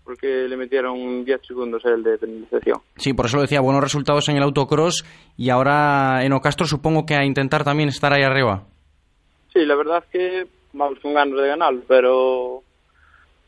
porque 0.04 0.46
le 0.48 0.56
metieron 0.56 1.24
10 1.24 1.40
segundos 1.46 1.84
el 1.84 2.02
de 2.02 2.18
penalización. 2.18 2.80
Sí, 2.96 3.14
por 3.14 3.26
eso 3.26 3.36
lo 3.36 3.42
decía, 3.42 3.60
buenos 3.60 3.82
resultados 3.82 4.28
en 4.28 4.36
el 4.36 4.42
autocross 4.42 5.04
y 5.36 5.50
ahora 5.50 6.24
en 6.24 6.32
Ocastro 6.32 6.66
supongo 6.66 7.06
que 7.06 7.14
a 7.14 7.24
intentar 7.24 7.64
también 7.64 7.88
estar 7.88 8.12
ahí 8.12 8.22
arriba. 8.22 8.64
Sí, 9.52 9.64
la 9.64 9.74
verdad 9.74 10.04
es 10.04 10.10
que 10.10 10.46
vamos 10.72 10.98
con 11.00 11.14
ganas 11.14 11.40
de 11.40 11.48
ganar, 11.48 11.74
pero 11.88 12.62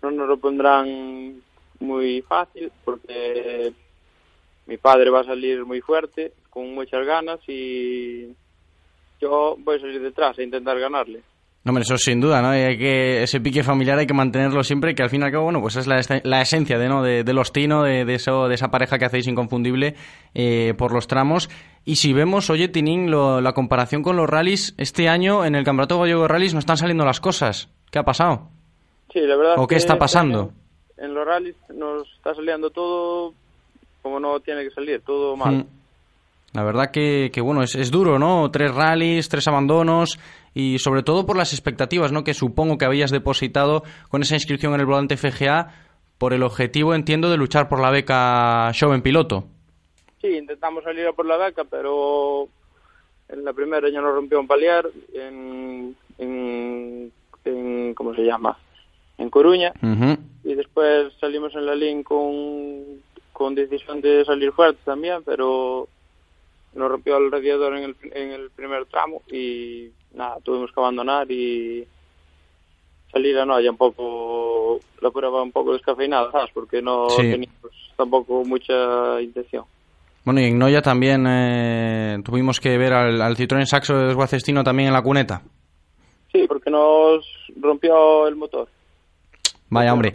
no 0.03 0.11
nos 0.11 0.29
lo 0.29 0.39
pondrán 0.39 1.43
muy 1.81 2.23
fácil 2.23 2.73
porque 2.85 3.73
mi 4.67 4.79
padre 4.79 5.11
va 5.11 5.21
a 5.21 5.25
salir 5.25 5.65
muy 5.65 5.81
fuerte, 5.81 6.33
con 6.49 6.75
muchas 6.75 7.05
ganas 7.05 7.41
y 7.47 8.35
yo 9.21 9.57
voy 9.59 9.77
a 9.77 9.81
salir 9.81 10.01
detrás 10.01 10.39
a 10.39 10.43
intentar 10.43 10.79
ganarle. 10.79 11.23
No, 11.67 11.71
hombre, 11.71 11.83
eso 11.83 11.99
sin 11.99 12.21
duda, 12.21 12.41
¿no? 12.41 12.51
Hay 12.51 12.79
que, 12.79 13.25
ese 13.25 13.41
pique 13.41 13.65
familiar 13.65 13.99
hay 13.99 14.07
que 14.07 14.15
mantenerlo 14.15 14.63
siempre, 14.63 14.95
que 14.95 15.03
al 15.03 15.11
fin 15.11 15.23
y 15.23 15.25
al 15.25 15.33
cabo, 15.33 15.43
bueno, 15.43 15.61
pues 15.61 15.75
es 15.75 15.89
la, 15.89 16.01
la 16.23 16.41
esencia 16.41 16.79
de, 16.79 16.89
¿no? 16.89 17.03
de, 17.03 17.25
de 17.25 17.33
los 17.33 17.53
Tino, 17.53 17.83
de, 17.83 18.05
de, 18.05 18.15
eso, 18.15 18.47
de 18.47 18.55
esa 18.55 18.71
pareja 18.71 19.01
que 19.01 19.07
hacéis 19.07 19.27
inconfundible 19.27 19.97
eh, 20.33 20.75
por 20.79 20.93
los 20.93 21.09
tramos. 21.09 21.51
Y 21.85 21.97
si 21.97 22.13
vemos, 22.13 22.51
oye, 22.51 22.69
Tinín, 22.69 23.11
lo, 23.11 23.41
la 23.41 23.53
comparación 23.53 24.05
con 24.05 24.15
los 24.15 24.31
rallies, 24.31 24.77
este 24.79 25.09
año 25.09 25.45
en 25.45 25.57
el 25.57 25.65
Campeonato 25.65 25.99
Gallego 25.99 26.23
de 26.23 26.29
Rallies 26.29 26.53
no 26.53 26.61
están 26.61 26.77
saliendo 26.77 27.05
las 27.05 27.19
cosas. 27.19 27.69
¿Qué 27.91 27.99
ha 27.99 28.05
pasado? 28.05 28.49
Sí, 29.13 29.19
la 29.23 29.35
verdad. 29.35 29.55
¿O 29.59 29.67
qué 29.67 29.75
está 29.75 29.99
pasando? 29.99 30.53
En, 30.97 31.15
los 31.15 31.27
rallies 31.27 31.57
nos 31.75 32.07
está 32.17 32.33
saliendo 32.33 32.71
todo 32.71 33.35
como 34.03 34.21
no 34.21 34.39
tiene 34.39 34.63
que 34.63 34.71
salir, 34.71 35.01
todo 35.01 35.37
mal. 35.37 35.53
Mm. 35.53 35.67
La 36.57 36.65
verdad 36.65 36.91
que, 36.91 37.31
que 37.35 37.43
bueno, 37.43 37.63
es, 37.63 37.75
es, 37.75 37.91
duro, 37.91 38.19
¿no? 38.19 38.51
Tres 38.51 38.75
rallies, 38.75 39.29
tres 39.29 39.47
abandonos 39.47 40.19
y 40.55 40.79
sobre 40.79 41.03
todo 41.03 41.27
por 41.27 41.37
las 41.37 41.53
expectativas, 41.53 42.13
¿no? 42.13 42.25
Que 42.25 42.33
supongo 42.33 42.79
que 42.79 42.87
habías 42.87 43.11
depositado 43.11 43.83
con 44.09 44.23
esa 44.23 44.37
inscripción 44.37 44.73
en 44.73 44.81
el 44.81 44.87
volante 44.87 45.19
FGA 45.19 45.75
por 46.17 46.33
el 46.33 46.43
objetivo, 46.43 46.95
entiendo, 46.95 47.29
de 47.29 47.37
luchar 47.37 47.69
por 47.69 47.79
la 47.83 47.91
beca 47.91 48.71
en 48.71 49.03
Piloto. 49.03 49.45
Sí, 50.23 50.29
intentamos 50.29 50.83
salir 50.83 51.07
a 51.07 51.13
por 51.13 51.27
la 51.27 51.37
beca, 51.37 51.65
pero 51.65 52.49
en 53.29 53.45
la 53.45 53.53
primera 53.53 53.91
ya 53.91 54.01
nos 54.01 54.15
rompió 54.15 54.41
un 54.41 54.47
paliar 54.47 54.89
en, 55.13 55.95
en, 56.17 57.13
en 57.45 57.95
¿cómo 57.95 58.15
se 58.15 58.23
llama? 58.23 58.57
En 59.19 59.29
Coruña. 59.29 59.75
Uh 59.83 59.87
-huh. 59.89 60.19
Y 60.43 60.55
después 60.55 61.13
salimos 61.21 61.55
en 61.55 61.67
la 61.67 61.75
línea 61.75 62.03
con, 62.03 63.03
con 63.35 63.55
decisión 63.55 64.01
de 64.01 64.25
salir 64.25 64.53
fuerte 64.53 64.81
también, 64.87 65.19
pero 65.23 65.89
nos 66.77 66.91
rompió 66.91 67.17
el 67.19 67.31
radiador 67.33 67.77
en 67.77 67.85
el, 67.85 67.97
en 68.13 68.31
el 68.33 68.51
primer 68.51 68.85
tramo 68.87 69.23
y 69.33 69.89
nada, 70.15 70.37
tuvimos 70.45 70.71
que 70.73 70.81
abandonar 70.81 71.31
y 71.31 71.87
salir 73.13 73.39
a 73.39 73.47
Noya 73.47 73.71
un 73.71 73.77
poco, 73.77 74.81
la 75.01 75.11
prueba 75.11 75.43
un 75.43 75.53
poco 75.53 75.73
descafeinada, 75.73 76.31
¿sabes? 76.33 76.51
Porque 76.53 76.83
no 76.83 77.09
Sí. 77.11 77.23
teníamos 77.23 77.93
tampoco 77.97 78.45
mucha 78.45 79.21
intención. 79.21 79.65
Bueno, 80.25 80.41
y 80.41 80.45
en 80.47 80.59
Noya 80.59 80.83
también 80.83 81.25
eh, 81.29 82.19
tuvimos 82.25 82.59
que 82.61 82.77
ver 82.77 82.93
al, 82.93 83.23
al 83.23 83.37
Citroën 83.37 83.65
Saxo 83.65 83.97
de 83.97 84.07
Desguacestino 84.09 84.65
también 84.65 84.89
en 84.89 84.93
la 84.95 85.03
cuneta. 85.03 85.43
Sí, 86.33 86.45
porque 86.49 86.69
nos 86.71 87.25
rompió 87.61 88.27
el 88.27 88.35
motor. 88.37 88.69
Vaya, 89.69 89.93
hombre. 89.93 90.13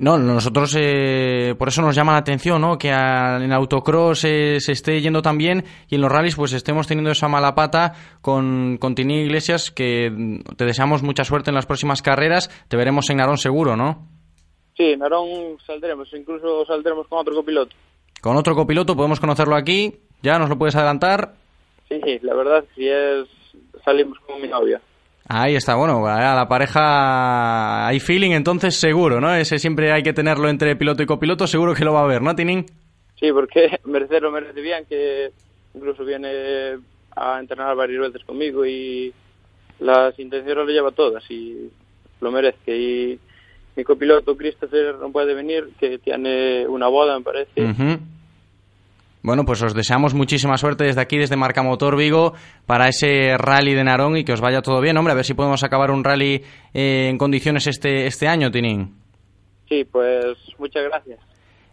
No, 0.00 0.18
nosotros 0.18 0.76
eh, 0.78 1.54
por 1.56 1.68
eso 1.68 1.82
nos 1.82 1.94
llama 1.94 2.12
la 2.12 2.18
atención, 2.18 2.60
¿no? 2.60 2.78
Que 2.78 2.88
en 2.88 3.52
autocross 3.52 4.24
eh, 4.24 4.58
se 4.60 4.72
esté 4.72 5.00
yendo 5.00 5.22
tan 5.22 5.38
bien 5.38 5.64
y 5.88 5.94
en 5.94 6.00
los 6.00 6.10
rallies 6.10 6.34
pues 6.34 6.52
estemos 6.52 6.88
teniendo 6.88 7.10
esa 7.10 7.28
mala 7.28 7.54
pata 7.54 7.94
con, 8.20 8.76
con 8.78 8.94
Tini 8.94 9.20
Iglesias, 9.20 9.70
que 9.70 10.40
te 10.56 10.64
deseamos 10.64 11.02
mucha 11.02 11.24
suerte 11.24 11.50
en 11.50 11.54
las 11.54 11.66
próximas 11.66 12.02
carreras. 12.02 12.48
Te 12.68 12.76
veremos 12.76 13.08
en 13.10 13.18
Narón 13.18 13.38
seguro, 13.38 13.76
¿no? 13.76 14.08
Sí, 14.76 14.84
en 14.92 14.98
Narón 14.98 15.58
saldremos, 15.64 16.08
incluso 16.12 16.64
saldremos 16.66 17.06
con 17.06 17.20
otro 17.20 17.34
copiloto. 17.34 17.74
Con 18.20 18.36
otro 18.36 18.54
copiloto 18.56 18.96
podemos 18.96 19.20
conocerlo 19.20 19.54
aquí. 19.54 19.94
¿Ya 20.22 20.38
nos 20.38 20.48
lo 20.48 20.58
puedes 20.58 20.74
adelantar? 20.74 21.34
Sí, 21.88 22.00
sí, 22.04 22.18
la 22.22 22.34
verdad, 22.34 22.64
si 22.74 22.88
es, 22.88 23.28
salimos 23.84 24.18
con 24.26 24.42
mi 24.42 24.48
novia. 24.48 24.80
Ahí 25.30 25.56
está, 25.56 25.74
bueno, 25.74 26.06
a 26.06 26.34
la 26.34 26.48
pareja 26.48 27.86
hay 27.86 28.00
feeling, 28.00 28.30
entonces 28.30 28.76
seguro, 28.76 29.20
¿no? 29.20 29.34
Ese 29.34 29.58
siempre 29.58 29.92
hay 29.92 30.02
que 30.02 30.14
tenerlo 30.14 30.48
entre 30.48 30.74
piloto 30.74 31.02
y 31.02 31.06
copiloto, 31.06 31.46
seguro 31.46 31.74
que 31.74 31.84
lo 31.84 31.92
va 31.92 32.02
a 32.02 32.06
ver, 32.06 32.22
¿no, 32.22 32.34
Tinin? 32.34 32.64
Sí, 33.20 33.30
porque 33.32 33.78
merecer 33.84 34.22
lo 34.22 34.30
merece 34.30 34.60
bien, 34.62 34.86
que 34.88 35.30
incluso 35.74 36.02
viene 36.04 36.78
a 37.14 37.38
entrenar 37.40 37.76
varias 37.76 38.00
veces 38.00 38.24
conmigo 38.24 38.64
y 38.64 39.12
las 39.80 40.18
intenciones 40.18 40.64
lo 40.64 40.72
lleva 40.72 40.92
todas 40.92 41.30
y 41.30 41.70
lo 42.22 42.30
merece. 42.30 42.76
Y 42.76 43.18
mi 43.76 43.84
copiloto 43.84 44.34
Christopher 44.34 44.96
no 44.96 45.12
puede 45.12 45.34
venir, 45.34 45.68
que 45.78 45.98
tiene 45.98 46.66
una 46.66 46.88
boda, 46.88 47.18
me 47.18 47.24
parece. 47.24 47.98
Bueno, 49.28 49.44
pues 49.44 49.60
os 49.60 49.74
deseamos 49.74 50.14
muchísima 50.14 50.56
suerte 50.56 50.84
desde 50.84 51.02
aquí, 51.02 51.18
desde 51.18 51.36
Marca 51.36 51.62
Motor 51.62 51.98
Vigo, 51.98 52.32
para 52.64 52.88
ese 52.88 53.36
rally 53.36 53.74
de 53.74 53.84
Narón 53.84 54.16
y 54.16 54.24
que 54.24 54.32
os 54.32 54.40
vaya 54.40 54.62
todo 54.62 54.80
bien. 54.80 54.96
Hombre, 54.96 55.12
a 55.12 55.16
ver 55.16 55.26
si 55.26 55.34
podemos 55.34 55.62
acabar 55.62 55.90
un 55.90 56.02
rally 56.02 56.42
eh, 56.72 57.08
en 57.10 57.18
condiciones 57.18 57.66
este, 57.66 58.06
este 58.06 58.26
año, 58.26 58.50
Tinin. 58.50 58.94
Sí, 59.68 59.84
pues 59.84 60.34
muchas 60.58 60.82
gracias. 60.84 61.20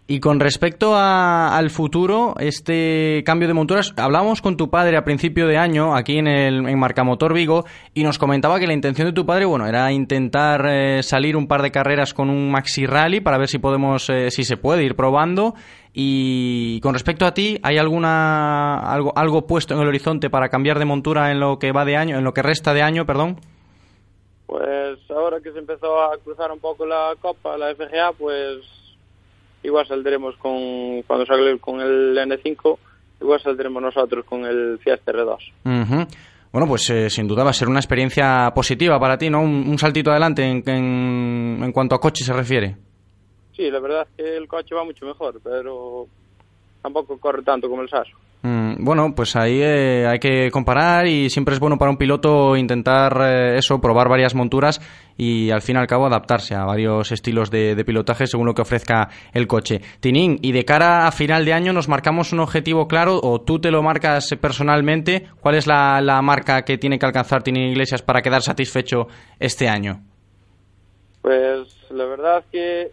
Y 0.08 0.20
con 0.20 0.40
respecto 0.40 0.96
a- 0.96 1.58
al 1.58 1.72
futuro, 1.72 2.36
este 2.38 3.24
cambio 3.26 3.48
de 3.48 3.56
monturas, 3.56 3.92
hablamos 3.98 4.40
con 4.40 4.56
tu 4.56 4.70
padre 4.70 4.98
a 4.98 5.04
principio 5.04 5.48
de 5.48 5.58
año 5.58 5.96
aquí 5.96 6.20
en, 6.20 6.28
el, 6.28 6.70
en 6.70 6.78
Marcamotor 6.78 7.34
Vigo 7.34 7.66
y 7.96 8.04
nos 8.04 8.20
comentaba 8.20 8.60
que 8.60 8.68
la 8.68 8.74
intención 8.74 9.08
de 9.08 9.14
tu 9.14 9.26
padre, 9.26 9.46
bueno, 9.46 9.66
era 9.66 9.92
intentar 9.92 10.64
eh, 10.70 11.02
salir 11.02 11.36
un 11.36 11.48
par 11.48 11.64
de 11.64 11.72
carreras 11.72 12.14
con 12.14 12.30
un 12.30 12.52
Maxi 12.52 12.86
Rally 12.86 13.20
para 13.20 13.40
ver 13.40 13.48
si 13.48 13.58
podemos, 13.58 14.08
eh, 14.12 14.30
si 14.30 14.44
se 14.44 14.58
puede 14.58 14.84
ir 14.84 14.96
probando. 14.96 15.56
Y 15.92 16.80
con 16.82 16.94
respecto 16.94 17.26
a 17.26 17.34
ti, 17.34 17.58
¿hay 17.64 17.80
alguna 17.80 18.78
algo, 18.78 19.12
algo 19.16 19.48
puesto 19.48 19.74
en 19.74 19.80
el 19.82 19.88
horizonte 19.88 20.30
para 20.30 20.50
cambiar 20.50 20.78
de 20.78 20.86
montura 20.86 21.32
en 21.32 21.40
lo 21.40 21.58
que 21.58 21.72
va 21.72 21.84
de 21.84 21.98
año, 21.98 22.20
en 22.20 22.24
lo 22.24 22.32
que 22.34 22.44
resta 22.44 22.76
de 22.76 22.84
año, 22.84 23.08
perdón? 23.08 23.40
Pues 24.46 25.00
ahora 25.10 25.40
que 25.42 25.52
se 25.52 25.58
empezó 25.58 26.00
a 26.04 26.16
cruzar 26.24 26.52
un 26.52 26.60
poco 26.60 26.86
la 26.86 27.14
Copa, 27.20 27.58
la 27.58 27.74
FGA, 27.74 28.12
pues 28.20 28.58
igual 29.66 29.88
saldremos 29.88 30.36
con, 30.38 31.02
cuando 31.04 31.26
salga 31.26 31.58
con 31.58 31.82
el 31.82 32.18
N5, 32.18 32.78
igual 33.22 33.42
saldremos 33.42 33.82
nosotros 33.82 34.26
con 34.26 34.46
el 34.46 34.80
Fiesta 34.80 35.12
R2. 35.12 35.38
Ujú. 35.66 36.08
Bueno, 36.52 36.68
pues 36.68 36.90
eh, 36.90 37.10
sin 37.10 37.28
duda 37.28 37.44
va 37.44 37.50
a 37.50 37.54
ser 37.54 37.68
una 37.68 37.80
experiencia 37.80 38.52
positiva 38.56 38.98
para 39.00 39.18
ti, 39.18 39.30
¿no? 39.30 39.42
Un, 39.42 39.68
un 39.68 39.78
saltito 39.78 40.12
adelante 40.12 40.44
en, 40.44 40.64
en, 40.66 41.64
en 41.64 41.72
cuanto 41.74 41.96
a 41.96 42.00
coche 42.00 42.24
se 42.24 42.32
refiere. 42.32 42.78
Sí, 43.56 43.70
la 43.70 43.80
verdad 43.80 44.08
es 44.10 44.16
que 44.16 44.38
el 44.38 44.48
coche 44.48 44.76
va 44.76 44.84
mucho 44.86 45.06
mejor, 45.06 45.40
pero 45.44 46.08
tampoco 46.82 47.18
corre 47.18 47.42
tanto 47.44 47.70
como 47.70 47.82
el 47.82 47.90
Sasso. 47.90 48.16
Mm, 48.46 48.86
bueno, 48.86 49.16
pues 49.16 49.36
ahí 49.36 49.60
eh, 49.60 50.06
hay 50.08 50.20
que 50.20 50.52
comparar 50.52 51.08
y 51.08 51.32
siempre 51.32 51.56
es 51.56 51.60
bueno 51.60 51.80
para 51.80 51.90
un 51.90 51.98
piloto 51.98 52.56
intentar 52.56 53.20
eh, 53.24 53.58
eso, 53.58 53.82
probar 53.82 54.08
varias 54.08 54.36
monturas 54.36 54.80
y 55.18 55.50
al 55.50 55.64
fin 55.64 55.78
y 55.78 55.80
al 55.80 55.88
cabo 55.88 56.06
adaptarse 56.06 56.54
a 56.54 56.64
varios 56.64 57.12
estilos 57.12 57.50
de, 57.50 57.84
pilotaje 57.84 58.28
según 58.28 58.46
lo 58.46 58.54
que 58.54 58.62
ofrezca 58.62 59.10
el 59.34 59.48
coche. 59.48 59.82
Tinín, 60.00 60.38
y 60.44 60.52
de 60.52 60.64
cara 60.64 61.08
a 61.08 61.12
final 61.12 61.44
de 61.44 61.54
año 61.54 61.74
nos 61.74 61.90
marcamos 61.90 62.34
un 62.34 62.40
objetivo 62.40 62.88
claro 62.88 63.20
o 63.24 63.42
tú 63.42 63.58
te 63.58 63.72
lo 63.72 63.82
marcas 63.82 64.36
personalmente. 64.40 65.26
¿Cuál 65.42 65.56
es 65.56 65.66
la, 65.66 66.22
marca 66.22 66.62
que 66.62 66.78
tiene 66.78 67.00
que 67.00 67.06
alcanzar 67.08 67.42
Tinín 67.42 67.72
Iglesias 67.72 68.04
para 68.04 68.22
quedar 68.22 68.44
satisfecho 68.44 69.08
este 69.40 69.68
año? 69.68 70.04
Pues 71.24 71.76
la 71.90 72.06
verdad 72.06 72.44
que 72.52 72.92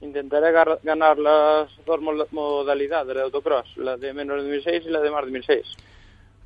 intentaré 0.00 0.52
ganar 0.82 1.18
las 1.18 1.68
dos 1.86 2.00
mo- 2.00 2.12
modalidades 2.30 3.14
de 3.14 3.22
autocross, 3.22 3.76
la 3.76 3.96
de 3.96 4.12
menos 4.14 4.42
de 4.42 4.48
1006 4.50 4.82
y 4.86 4.90
la 4.90 5.00
de 5.00 5.10
más 5.10 5.24
de 5.24 5.30
1006. 5.32 5.76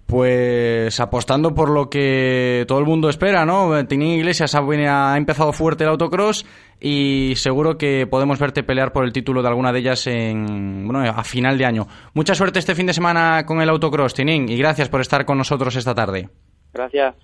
Pues 0.07 1.01
apostando 1.01 1.55
por 1.55 1.71
lo 1.71 1.89
que 1.89 2.65
todo 2.69 2.79
el 2.79 2.85
mundo 2.85 3.09
espera, 3.09 3.47
¿no? 3.47 3.85
Tinín 3.87 4.11
Iglesias 4.19 4.55
ha, 4.55 5.17
empezado 5.17 5.53
fuerte 5.53 5.85
el 5.85 5.91
autocross 5.91 6.45
y 6.79 7.33
seguro 7.37 7.79
que 7.79 8.07
podemos 8.07 8.39
verte 8.39 8.63
pelear 8.63 8.93
por 8.93 9.05
el 9.07 9.13
título 9.15 9.41
de 9.41 9.49
alguna 9.49 9.73
de 9.73 9.79
ellas 9.79 10.07
en, 10.07 10.87
bueno, 10.87 11.01
a 11.09 11.25
final 11.25 11.57
de 11.57 11.65
año. 11.65 11.87
Mucha 12.13 12.35
suerte 12.35 12.59
este 12.59 12.75
fin 12.75 12.87
de 12.87 12.93
semana 12.93 13.47
con 13.47 13.63
el 13.63 13.69
autocross, 13.71 14.13
Tinín, 14.15 14.49
y 14.49 14.59
gracias 14.59 14.91
por 14.91 15.01
estar 15.01 15.25
con 15.25 15.39
nosotros 15.39 15.75
esta 15.75 15.95
tarde. 15.95 16.29
Gracias. 16.73 17.15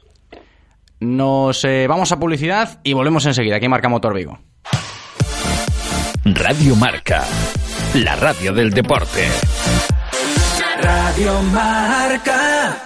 Nos 1.00 1.64
eh, 1.64 1.86
vamos 1.86 2.12
a 2.12 2.18
publicidad 2.18 2.80
y 2.82 2.94
volvemos 2.94 3.26
enseguida. 3.26 3.56
Aquí 3.56 3.68
marca 3.68 3.88
Motor 3.90 4.14
Vigo. 4.14 4.38
Radio 6.24 6.76
Marca, 6.76 7.24
la 7.94 8.14
radio 8.14 8.52
del 8.52 8.70
deporte. 8.70 9.26
Radio 10.82 11.42
Marca. 11.44 12.78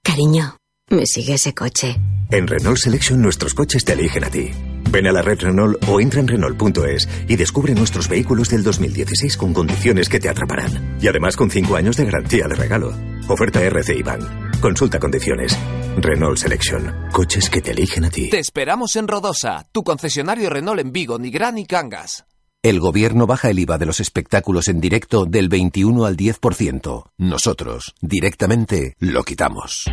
Cariño, 0.00 0.56
me 0.90 1.04
sigue 1.04 1.34
ese 1.34 1.52
coche. 1.52 1.96
En 2.30 2.46
Renault 2.46 2.78
Selection 2.78 3.20
nuestros 3.20 3.54
coches 3.54 3.84
te 3.84 3.94
eligen 3.94 4.22
a 4.22 4.30
ti. 4.30 4.52
Ven 4.88 5.08
a 5.08 5.12
la 5.12 5.20
red 5.22 5.40
Renault 5.40 5.82
o 5.88 6.00
entra 6.00 6.20
en 6.20 6.28
Renault.es 6.28 7.08
y 7.26 7.34
descubre 7.34 7.74
nuestros 7.74 8.08
vehículos 8.08 8.50
del 8.50 8.62
2016 8.62 9.36
con 9.36 9.52
condiciones 9.52 10.08
que 10.08 10.20
te 10.20 10.28
atraparán. 10.28 10.96
Y 11.00 11.08
además 11.08 11.36
con 11.36 11.50
5 11.50 11.74
años 11.74 11.96
de 11.96 12.04
garantía 12.04 12.46
de 12.46 12.54
regalo. 12.54 12.94
Oferta 13.26 13.60
RCI 13.62 14.02
Bank. 14.02 14.60
Consulta 14.60 15.00
condiciones. 15.00 15.58
Renault 15.96 16.38
Selection. 16.38 16.94
Coches 17.12 17.50
que 17.50 17.60
te 17.60 17.72
eligen 17.72 18.04
a 18.04 18.10
ti. 18.10 18.30
Te 18.30 18.38
esperamos 18.38 18.96
en 18.96 19.08
Rodosa, 19.08 19.66
tu 19.72 19.82
concesionario 19.82 20.50
Renault 20.50 20.80
en 20.80 20.92
Vigo, 20.92 21.18
Nigrán 21.18 21.58
y 21.58 21.66
Cangas. 21.66 22.24
El 22.62 22.78
gobierno 22.78 23.26
baja 23.26 23.48
el 23.48 23.58
IVA 23.58 23.78
de 23.78 23.86
los 23.86 24.00
espectáculos 24.00 24.68
en 24.68 24.80
directo 24.80 25.24
del 25.24 25.48
21 25.48 26.04
al 26.04 26.16
10%. 26.16 27.10
Nosotros, 27.16 27.94
directamente, 28.02 28.96
lo 28.98 29.22
quitamos. 29.24 29.86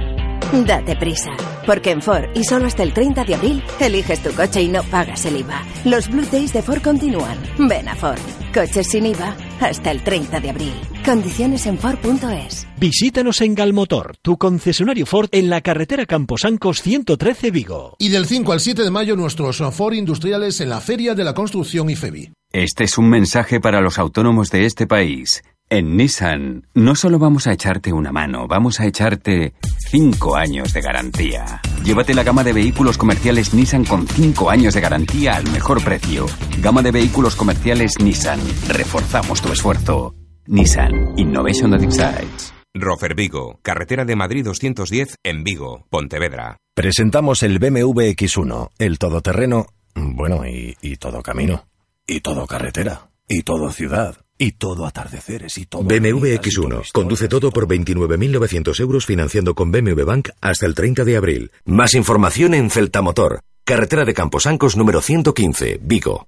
Date 0.52 0.96
prisa, 0.96 1.32
porque 1.66 1.92
en 1.92 2.02
Ford 2.02 2.26
y 2.34 2.44
solo 2.46 2.68
hasta 2.68 2.82
el 2.82 2.94
30 2.94 3.26
de 3.26 3.36
abril 3.36 3.64
eliges 3.80 4.24
tu 4.24 4.32
coche 4.32 4.62
y 4.62 4.70
no 4.70 4.82
pagas 4.84 5.26
el 5.26 5.38
IVA. 5.38 5.62
Los 5.84 6.08
Blue 6.10 6.26
Days 6.32 6.54
de 6.54 6.62
Ford 6.62 6.82
continúan. 6.82 7.38
Ven 7.60 7.90
a 7.90 7.96
Ford. 7.96 8.20
Coches 8.54 8.88
sin 8.88 9.08
IVA 9.08 9.36
hasta 9.60 9.92
el 9.92 10.04
30 10.04 10.40
de 10.40 10.50
abril. 10.50 10.74
Condiciones 11.04 11.66
en 11.66 11.78
Ford.es. 11.78 12.66
Visítanos 12.80 13.42
en 13.42 13.56
Galmotor, 13.56 14.16
tu 14.22 14.38
concesionario 14.38 15.06
Ford 15.06 15.30
en 15.34 15.50
la 15.50 15.62
carretera 15.62 16.06
Camposancos 16.06 16.82
113 16.82 17.52
Vigo. 17.52 17.96
Y 18.00 18.10
del 18.10 18.26
5 18.26 18.54
al 18.54 18.62
7 18.62 18.84
de 18.84 18.92
mayo 18.92 19.18
nuestros 19.18 19.62
Ford 19.74 19.94
industriales 19.94 20.62
en 20.62 20.70
la 20.70 20.80
Feria 20.80 21.14
de 21.14 21.26
la 21.26 21.34
Construcción 21.34 21.90
IFEBI. 21.90 22.32
Este 22.54 22.86
es 22.86 22.98
un 22.98 23.10
mensaje 23.10 23.60
para 23.60 23.82
los 23.82 24.00
autónomos 24.00 24.50
de 24.50 24.66
este 24.66 24.88
país. 24.88 25.44
En 25.70 25.98
Nissan 25.98 26.66
no 26.76 26.96
solo 26.96 27.20
vamos 27.20 27.46
a 27.46 27.52
echarte 27.52 27.92
una 27.92 28.14
mano, 28.14 28.48
vamos 28.48 28.80
a 28.80 28.86
echarte 28.86 29.54
5 29.90 30.38
años 30.38 30.72
de 30.72 30.82
garantía. 30.82 31.60
Llévate 31.84 32.14
la 32.14 32.24
gama 32.24 32.46
de 32.46 32.54
vehículos 32.54 32.98
comerciales 32.98 33.54
Nissan 33.54 33.84
con 33.84 34.08
5 34.08 34.50
años 34.50 34.74
de 34.74 34.80
garantía 34.80 35.36
al 35.36 35.52
mejor 35.52 35.84
precio. 35.84 36.26
Gama 36.62 36.82
de 36.82 36.92
vehículos 36.92 37.36
comerciales 37.36 38.00
Nissan. 38.02 38.40
Reforzamos 38.70 39.42
tu 39.42 39.52
esfuerzo. 39.52 40.16
Nissan 40.46 41.18
Innovation 41.18 41.72
that 41.72 41.84
excites. 41.84 42.54
Rofer 42.74 43.14
Vigo, 43.14 43.60
carretera 43.62 44.06
de 44.06 44.16
Madrid 44.16 44.46
210 44.46 45.18
en 45.22 45.44
Vigo, 45.44 45.86
Pontevedra. 45.90 46.56
Presentamos 46.76 47.44
el 47.44 47.60
BMW 47.60 48.14
X1, 48.16 48.70
el 48.80 49.00
todoterreno, 49.00 49.66
bueno, 49.96 50.46
y, 50.48 50.78
y 50.82 50.96
todo 50.96 51.22
camino, 51.22 51.68
y 52.06 52.22
todo 52.22 52.46
carretera, 52.46 53.10
y 53.28 53.42
todo 53.42 53.72
ciudad, 53.72 54.18
y 54.38 54.54
todo 54.54 54.86
atardeceres, 54.86 55.58
y 55.58 55.66
todo... 55.66 55.84
BMW 55.84 56.36
X1. 56.36 56.92
Conduce 56.92 57.28
todo 57.28 57.52
por 57.52 57.68
29.900 57.68 58.80
euros 58.80 59.06
financiando 59.06 59.56
con 59.56 59.72
BMW 59.72 60.04
Bank 60.04 60.30
hasta 60.42 60.66
el 60.66 60.76
30 60.76 61.04
de 61.04 61.18
abril. 61.18 61.52
Más 61.66 61.94
información 61.94 62.54
en 62.54 62.70
Celtamotor, 62.70 63.42
carretera 63.64 64.06
de 64.06 64.14
Camposancos 64.14 64.78
número 64.78 65.02
115, 65.02 65.80
Vigo. 65.82 66.28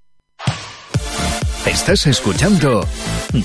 Estás 1.65 2.07
escuchando 2.07 2.83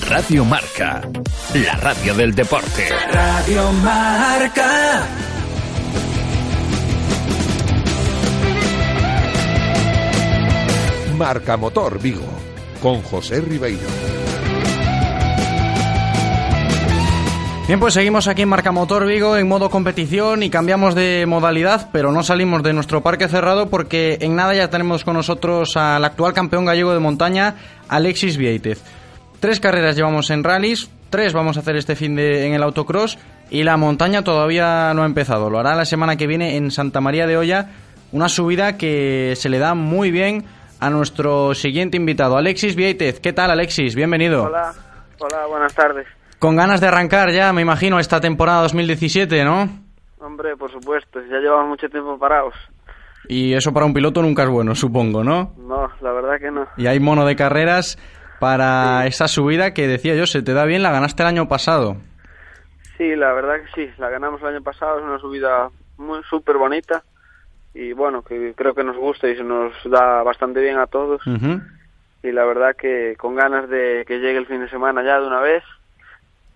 Radio 0.09 0.45
Marca, 0.45 1.07
la 1.53 1.75
radio 1.75 2.15
del 2.15 2.33
deporte. 2.33 2.89
Radio 3.11 3.71
Marca. 3.73 5.07
Marca 11.15 11.55
Motor 11.55 12.01
Vigo, 12.01 12.25
con 12.81 13.01
José 13.03 13.41
Ribeiro. 13.41 14.24
Bien, 17.67 17.79
pues 17.79 17.95
seguimos 17.95 18.27
aquí 18.27 18.43
en 18.43 18.49
Marca 18.49 18.71
Motor 18.71 19.07
Vigo 19.07 19.37
en 19.37 19.47
modo 19.47 19.71
competición 19.71 20.43
y 20.43 20.51
cambiamos 20.51 20.93
de 20.93 21.25
modalidad, 21.27 21.89
pero 21.91 22.11
no 22.11 22.21
salimos 22.21 22.61
de 22.61 22.73
nuestro 22.73 23.01
parque 23.01 23.27
cerrado 23.27 23.71
porque 23.71 24.19
en 24.21 24.35
nada 24.35 24.53
ya 24.53 24.69
tenemos 24.69 25.03
con 25.03 25.15
nosotros 25.15 25.75
al 25.75 26.05
actual 26.05 26.33
campeón 26.33 26.65
gallego 26.65 26.93
de 26.93 26.99
montaña, 26.99 27.55
Alexis 27.89 28.37
Vieitez. 28.37 28.83
Tres 29.39 29.59
carreras 29.59 29.95
llevamos 29.95 30.29
en 30.29 30.43
rallies, 30.43 30.91
tres 31.09 31.33
vamos 31.33 31.57
a 31.57 31.61
hacer 31.61 31.75
este 31.75 31.95
fin 31.95 32.15
de 32.15 32.45
en 32.45 32.53
el 32.53 32.61
autocross 32.61 33.17
y 33.49 33.63
la 33.63 33.77
montaña 33.77 34.23
todavía 34.23 34.93
no 34.93 35.01
ha 35.01 35.07
empezado. 35.07 35.49
Lo 35.49 35.57
hará 35.57 35.73
la 35.73 35.85
semana 35.85 36.17
que 36.17 36.27
viene 36.27 36.57
en 36.57 36.69
Santa 36.69 37.01
María 37.01 37.25
de 37.25 37.35
Olla, 37.35 37.71
una 38.11 38.29
subida 38.29 38.77
que 38.77 39.33
se 39.35 39.49
le 39.49 39.57
da 39.57 39.73
muy 39.73 40.11
bien 40.11 40.45
a 40.79 40.91
nuestro 40.91 41.55
siguiente 41.55 41.97
invitado, 41.97 42.37
Alexis 42.37 42.75
Vieitez. 42.75 43.19
¿Qué 43.19 43.33
tal, 43.33 43.49
Alexis? 43.49 43.95
Bienvenido. 43.95 44.43
Hola, 44.43 44.71
hola, 45.17 45.47
buenas 45.47 45.73
tardes. 45.73 46.05
Con 46.39 46.55
ganas 46.55 46.81
de 46.81 46.87
arrancar 46.87 47.31
ya, 47.31 47.53
me 47.53 47.61
imagino, 47.61 47.99
esta 47.99 48.19
temporada 48.19 48.61
2017, 48.63 49.43
¿no? 49.43 49.69
Hombre, 50.19 50.55
por 50.57 50.71
supuesto, 50.71 51.21
ya 51.21 51.37
llevamos 51.37 51.69
mucho 51.69 51.89
tiempo 51.89 52.17
parados. 52.17 52.55
Y 53.27 53.53
eso 53.53 53.73
para 53.73 53.85
un 53.85 53.93
piloto 53.93 54.21
nunca 54.21 54.43
es 54.43 54.49
bueno, 54.49 54.75
supongo, 54.75 55.23
¿no? 55.23 55.53
No, 55.57 55.89
la 56.01 56.11
verdad 56.11 56.39
que 56.39 56.51
no. 56.51 56.67
Y 56.77 56.87
hay 56.87 56.99
mono 56.99 57.25
de 57.25 57.35
carreras 57.35 57.97
para 58.39 59.05
esa 59.07 59.27
subida 59.27 59.73
que 59.73 59.87
decía 59.87 60.15
yo, 60.15 60.25
se 60.25 60.41
te 60.41 60.53
da 60.53 60.65
bien, 60.65 60.83
la 60.83 60.91
ganaste 60.91 61.23
el 61.23 61.29
año 61.29 61.47
pasado. 61.47 61.97
Sí, 62.97 63.15
la 63.15 63.33
verdad 63.33 63.55
que 63.55 63.87
sí, 63.87 63.93
la 63.97 64.09
ganamos 64.09 64.41
el 64.41 64.47
año 64.47 64.61
pasado, 64.61 64.99
es 64.99 65.05
una 65.05 65.19
subida 65.19 65.69
muy 65.97 66.21
súper 66.29 66.57
bonita 66.57 67.03
y 67.73 67.93
bueno, 67.93 68.21
que 68.21 68.53
creo 68.55 68.73
que 68.73 68.83
nos 68.83 68.95
gusta 68.97 69.27
y 69.27 69.35
se 69.35 69.43
nos 69.43 69.73
da 69.85 70.23
bastante 70.23 70.61
bien 70.61 70.77
a 70.77 70.87
todos. 70.87 71.21
Y 72.23 72.31
la 72.31 72.45
verdad 72.45 72.75
que 72.75 73.15
con 73.17 73.35
ganas 73.35 73.69
de 73.69 74.05
que 74.07 74.19
llegue 74.19 74.37
el 74.37 74.47
fin 74.47 74.61
de 74.61 74.69
semana 74.69 75.03
ya 75.03 75.19
de 75.19 75.27
una 75.27 75.41
vez 75.41 75.63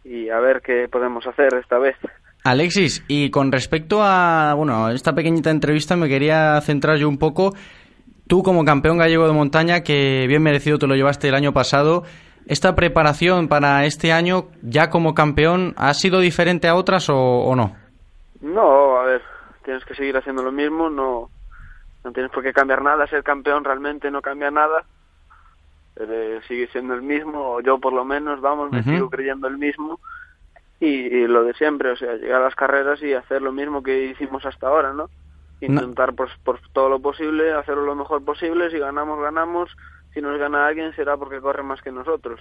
y 0.10 0.30
a 0.30 0.40
ver 0.40 0.62
qué 0.62 0.88
podemos 0.92 1.26
hacer 1.28 1.54
esta 1.54 1.78
vez. 1.78 1.96
Alexis, 2.44 3.06
y 3.08 3.30
con 3.30 3.52
respecto 3.52 4.00
a, 4.02 4.56
bueno, 4.56 4.90
esta 4.90 5.14
pequeñita 5.14 5.52
entrevista 5.52 5.96
me 5.96 6.10
quería 6.10 6.60
centrar 6.62 6.98
yo 6.98 7.08
un 7.08 7.20
poco. 7.20 7.54
Tú 8.28 8.42
como 8.42 8.66
campeón 8.66 8.98
gallego 8.98 9.28
de 9.28 9.34
montaña, 9.34 9.82
que 9.82 10.26
bien 10.28 10.42
merecido 10.42 10.80
te 10.80 10.88
lo 10.88 10.96
llevaste 10.96 11.28
el 11.28 11.36
año 11.36 11.54
pasado, 11.54 12.04
esta 12.48 12.74
preparación 12.76 13.48
para 13.48 13.86
este 13.86 14.12
año, 14.12 14.48
ya 14.64 14.90
como 14.90 15.14
campeón, 15.14 15.76
ha 15.78 15.94
sido 15.94 16.20
diferente 16.20 16.68
a 16.68 16.76
otras 16.76 17.08
o, 17.10 17.56
no? 17.56 17.76
No, 18.42 18.98
a 18.98 19.04
ver, 19.04 19.22
tienes 19.64 19.86
que 19.86 19.94
seguir 19.94 20.18
haciendo 20.18 20.42
lo 20.42 20.52
mismo, 20.52 20.90
no, 20.90 21.30
no 22.04 22.12
tienes 22.12 22.32
por 22.32 22.42
qué 22.42 22.52
cambiar 22.52 22.82
nada, 22.82 23.06
ser 23.06 23.22
campeón 23.22 23.64
realmente 23.64 24.10
no 24.10 24.22
cambia 24.22 24.50
nada, 24.50 24.86
eh, 26.00 26.40
sigue 26.48 26.68
siendo 26.68 26.94
el 26.94 27.02
mismo, 27.02 27.62
yo 27.62 27.80
por 27.80 27.94
lo 27.94 28.06
menos, 28.06 28.42
vamos, 28.42 28.72
me 28.72 28.84
sigo 28.84 29.10
creyendo 29.10 29.48
el 29.48 29.58
mismo, 29.58 30.00
y, 30.80 31.28
lo 31.28 31.44
de 31.44 31.54
siempre, 31.54 31.92
o 31.92 31.96
sea, 31.98 32.16
llegar 32.16 32.42
a 32.42 32.46
las 32.46 32.56
carreras 32.56 33.02
y 33.04 33.14
hacer 33.14 33.42
lo 33.42 33.52
mismo 33.52 33.84
que 33.84 34.06
hicimos 34.06 34.46
hasta 34.46 34.68
ahora, 34.68 34.94
¿no? 34.94 35.10
Intentar 35.62 36.14
por, 36.14 36.30
por 36.44 36.60
todo 36.72 36.88
lo 36.88 37.00
posible, 37.00 37.52
hacerlo 37.52 37.84
lo 37.84 37.96
mejor 37.96 38.24
posible, 38.24 38.70
si 38.72 38.80
ganamos, 38.80 39.22
ganamos, 39.22 39.70
si 40.14 40.22
nos 40.22 40.40
gana 40.40 40.68
alguien 40.68 40.96
será 40.96 41.18
porque 41.18 41.42
corre 41.42 41.64
más 41.64 41.82
que 41.82 41.92
nosotros. 41.92 42.40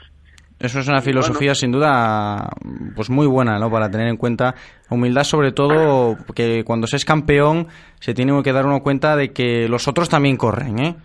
Eso 0.60 0.80
es 0.80 0.88
una 0.88 1.00
filosofía 1.00 1.54
sin 1.54 1.70
duda 1.70 2.50
pues 2.96 3.10
muy 3.10 3.28
buena, 3.28 3.58
¿no? 3.60 3.70
Para 3.70 3.90
tener 3.90 4.08
en 4.08 4.16
cuenta 4.16 4.56
humildad 4.90 5.22
sobre 5.22 5.52
todo 5.52 6.16
que 6.34 6.64
cuando 6.64 6.88
se 6.88 6.96
es 6.96 7.04
campeón 7.04 7.68
se 8.00 8.12
tiene 8.12 8.42
que 8.42 8.52
dar 8.52 8.66
uno 8.66 8.80
cuenta 8.80 9.14
de 9.14 9.32
que 9.32 9.68
los 9.68 9.86
otros 9.86 10.08
también 10.08 10.36
corren, 10.36 10.78
¿eh? 10.80 10.96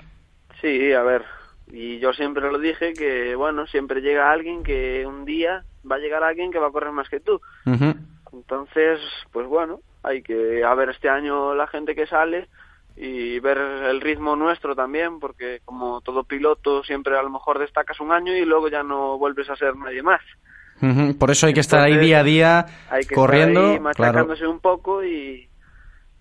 Sí, 0.60 0.92
a 0.94 1.04
ver, 1.04 1.24
y 1.73 1.97
yo 1.97 2.13
siempre 2.13 2.51
lo 2.51 2.59
dije 2.59 2.93
que 2.93 3.33
bueno, 3.33 3.65
siempre 3.65 4.01
llega 4.01 4.31
alguien 4.31 4.62
que 4.62 5.07
un 5.07 5.25
día 5.25 5.65
va 5.89 5.95
a 5.95 5.99
llegar 5.99 6.23
alguien 6.23 6.51
que 6.51 6.59
va 6.59 6.67
a 6.67 6.71
correr 6.71 6.91
más 6.91 7.09
que 7.09 7.19
tú. 7.19 7.41
Entonces, 8.31 8.99
pues 9.31 9.47
bueno, 9.47 9.79
hay 10.03 10.21
que 10.21 10.63
a 10.63 10.75
ver 10.75 10.89
este 10.89 11.09
año 11.09 11.55
la 11.55 11.65
gente 11.65 11.95
que 11.95 12.05
sale 12.05 12.47
y 12.95 13.39
ver 13.39 13.57
el 13.57 14.01
ritmo 14.01 14.36
nuestro 14.36 14.75
también, 14.75 15.19
porque 15.19 15.62
como 15.65 16.01
todo 16.01 16.23
piloto 16.25 16.83
siempre 16.83 17.17
a 17.17 17.23
lo 17.23 17.31
mejor 17.31 17.57
destacas 17.57 17.99
un 17.99 18.12
año 18.12 18.36
y 18.36 18.45
luego 18.45 18.67
ya 18.67 18.83
no 18.83 19.17
vuelves 19.17 19.49
a 19.49 19.55
ser 19.55 19.75
nadie 19.75 20.03
más. 20.03 20.21
Por 21.17 21.31
eso 21.31 21.47
hay 21.47 21.55
que 21.55 21.62
estar 21.62 21.79
ahí 21.79 21.97
día 21.97 22.19
a 22.19 22.23
día 22.23 22.65
hay 22.91 23.03
que 23.03 23.15
corriendo, 23.15 23.62
estar 23.62 23.73
ahí 23.73 23.79
machacándose 23.79 24.45
un 24.45 24.59
poco 24.59 25.03
y, 25.03 25.47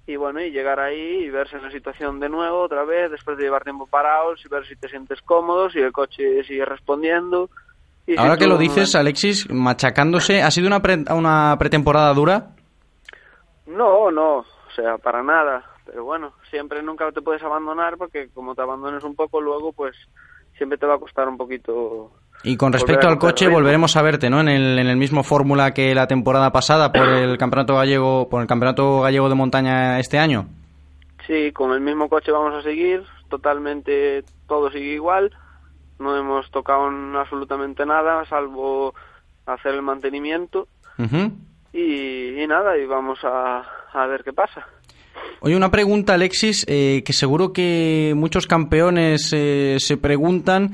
y 0.07 0.17
bueno, 0.17 0.41
y 0.41 0.51
llegar 0.51 0.81
ahí 0.81 1.25
y 1.25 1.31
verse 1.31 1.57
en 1.57 1.63
la 1.63 1.71
situación 1.71 2.21
de 2.21 2.29
nuevo 2.29 2.61
otra 2.61 2.85
vez, 2.85 3.11
después 3.11 3.37
de 3.37 3.45
llevar 3.45 3.65
tiempo 3.65 3.87
parados 3.87 4.45
y 4.45 4.49
ver 4.49 4.67
si 4.67 4.77
te 4.77 4.89
sientes 4.89 5.21
cómodo, 5.23 5.71
si 5.71 5.79
el 5.79 5.93
coche 5.93 6.43
sigue 6.45 6.65
respondiendo. 6.65 7.51
Y 8.07 8.19
Ahora 8.19 8.37
que 8.37 8.49
lo 8.49 8.59
dices, 8.59 8.95
Alexis, 8.95 9.49
machacándose, 9.49 10.43
¿ha 10.43 10.51
sido 10.51 10.67
una, 10.67 10.83
una 11.15 11.57
pretemporada 11.59 12.13
dura? 12.15 12.51
No, 13.67 14.11
no, 14.11 14.39
o 14.39 14.71
sea, 14.75 14.99
para 14.99 15.23
nada 15.23 15.73
pero 15.85 16.05
bueno, 16.05 16.33
siempre 16.51 16.83
nunca 16.83 17.11
te 17.13 17.23
puedes 17.23 17.43
abandonar 17.43 17.97
porque 17.97 18.29
como 18.31 18.55
te 18.55 18.63
abandones 18.63 19.05
un 19.05 19.15
poco 19.15 19.41
luego, 19.41 19.73
pues 19.73 19.97
siempre 20.57 20.79
te 20.79 20.87
va 20.87 20.95
a 20.95 21.01
costar 21.01 21.29
un 21.29 21.37
poquito. 21.37 22.13
Y 22.45 22.57
con 22.57 22.73
respecto 22.73 23.07
al 23.07 23.19
coche, 23.19 23.49
volveremos 23.49 23.97
a 23.97 24.03
verte, 24.03 24.29
¿no? 24.29 24.41
En 24.41 24.49
el, 24.49 24.79
en 24.79 24.89
el 24.89 24.97
mismo 24.97 25.23
fórmula 25.23 25.73
que 25.73 25.95
la 25.95 26.09
temporada 26.09 26.51
pasada 26.51 26.93
por 26.93 27.09
el 27.09 27.39
campeonato 27.39 27.77
gallego, 27.77 28.29
por 28.29 28.43
el 28.43 28.49
campeonato 28.49 29.03
gallego 29.03 29.29
de 29.29 29.35
montaña 29.37 30.01
este 30.01 30.19
año. 30.19 30.47
Sí, 31.27 31.53
con 31.53 31.73
el 31.73 31.81
mismo 31.81 32.09
coche 32.09 32.33
vamos 32.33 32.55
a 32.55 32.63
seguir, 32.63 33.05
totalmente 33.29 34.25
todo 34.49 34.71
sigue 34.73 34.95
igual, 34.95 35.31
no 36.01 36.17
hemos 36.17 36.51
tocado 36.51 36.89
absolutamente 37.17 37.87
nada, 37.87 38.25
salvo 38.27 38.93
hacer 39.47 39.75
el 39.75 39.83
mantenimiento. 39.83 40.67
y, 41.73 42.43
y, 42.43 42.47
nada, 42.49 42.77
y 42.77 42.87
vamos 42.87 43.21
a, 43.23 43.63
a 43.93 44.07
ver 44.07 44.25
qué 44.25 44.33
pasa. 44.33 44.67
Oye, 45.41 45.57
una 45.57 45.71
pregunta, 45.71 46.15
Alexis, 46.15 46.65
eh, 46.69 47.03
que 47.05 47.13
seguro 47.13 47.53
que 47.53 48.15
muchos 48.17 48.47
campeones 48.47 49.33
eh, 49.33 49.77
se 49.79 49.97
preguntan, 49.97 50.73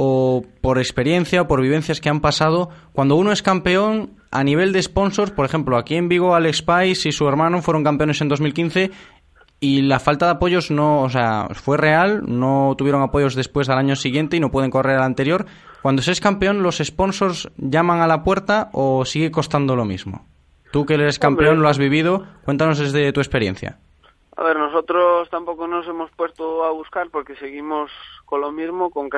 o 0.00 0.44
por 0.60 0.78
experiencia 0.78 1.42
o 1.42 1.48
por 1.48 1.60
vivencias 1.60 2.00
que 2.00 2.08
han 2.08 2.20
pasado, 2.20 2.70
cuando 2.92 3.16
uno 3.16 3.32
es 3.32 3.42
campeón 3.42 4.12
a 4.30 4.44
nivel 4.44 4.72
de 4.72 4.80
sponsors, 4.80 5.32
por 5.32 5.44
ejemplo, 5.44 5.76
aquí 5.76 5.96
en 5.96 6.08
Vigo 6.08 6.36
Alex 6.36 6.62
Pais 6.62 7.04
y 7.04 7.10
su 7.10 7.26
hermano 7.26 7.62
fueron 7.62 7.82
campeones 7.82 8.20
en 8.20 8.28
2015 8.28 8.92
y 9.58 9.82
la 9.82 9.98
falta 9.98 10.26
de 10.26 10.32
apoyos 10.32 10.70
no, 10.70 11.02
o 11.02 11.08
sea, 11.08 11.48
fue 11.52 11.76
real, 11.78 12.22
no 12.28 12.76
tuvieron 12.78 13.02
apoyos 13.02 13.34
después 13.34 13.68
al 13.70 13.78
año 13.78 13.96
siguiente 13.96 14.36
y 14.36 14.40
no 14.40 14.52
pueden 14.52 14.70
correr 14.70 14.98
al 14.98 15.02
anterior. 15.02 15.46
Cuando 15.82 16.00
se 16.00 16.12
es 16.12 16.20
campeón, 16.20 16.62
¿los 16.62 16.78
sponsors 16.78 17.50
llaman 17.56 18.00
a 18.00 18.06
la 18.06 18.22
puerta 18.22 18.70
o 18.72 19.04
sigue 19.04 19.32
costando 19.32 19.74
lo 19.74 19.84
mismo? 19.84 20.24
Tú 20.70 20.86
que 20.86 20.94
eres 20.94 21.18
campeón, 21.18 21.60
lo 21.60 21.68
has 21.68 21.78
vivido, 21.78 22.24
cuéntanos 22.44 22.78
desde 22.78 23.12
tu 23.12 23.18
experiencia. 23.18 23.78
A 24.36 24.44
ver, 24.44 24.56
nosotros 24.56 25.28
tampoco 25.30 25.66
nos 25.66 25.88
hemos 25.88 26.12
puesto 26.12 26.64
a 26.64 26.70
buscar 26.70 27.10
porque 27.10 27.34
seguimos 27.34 27.90
con 28.26 28.40
lo 28.40 28.52
mismo, 28.52 28.90
con 28.90 29.08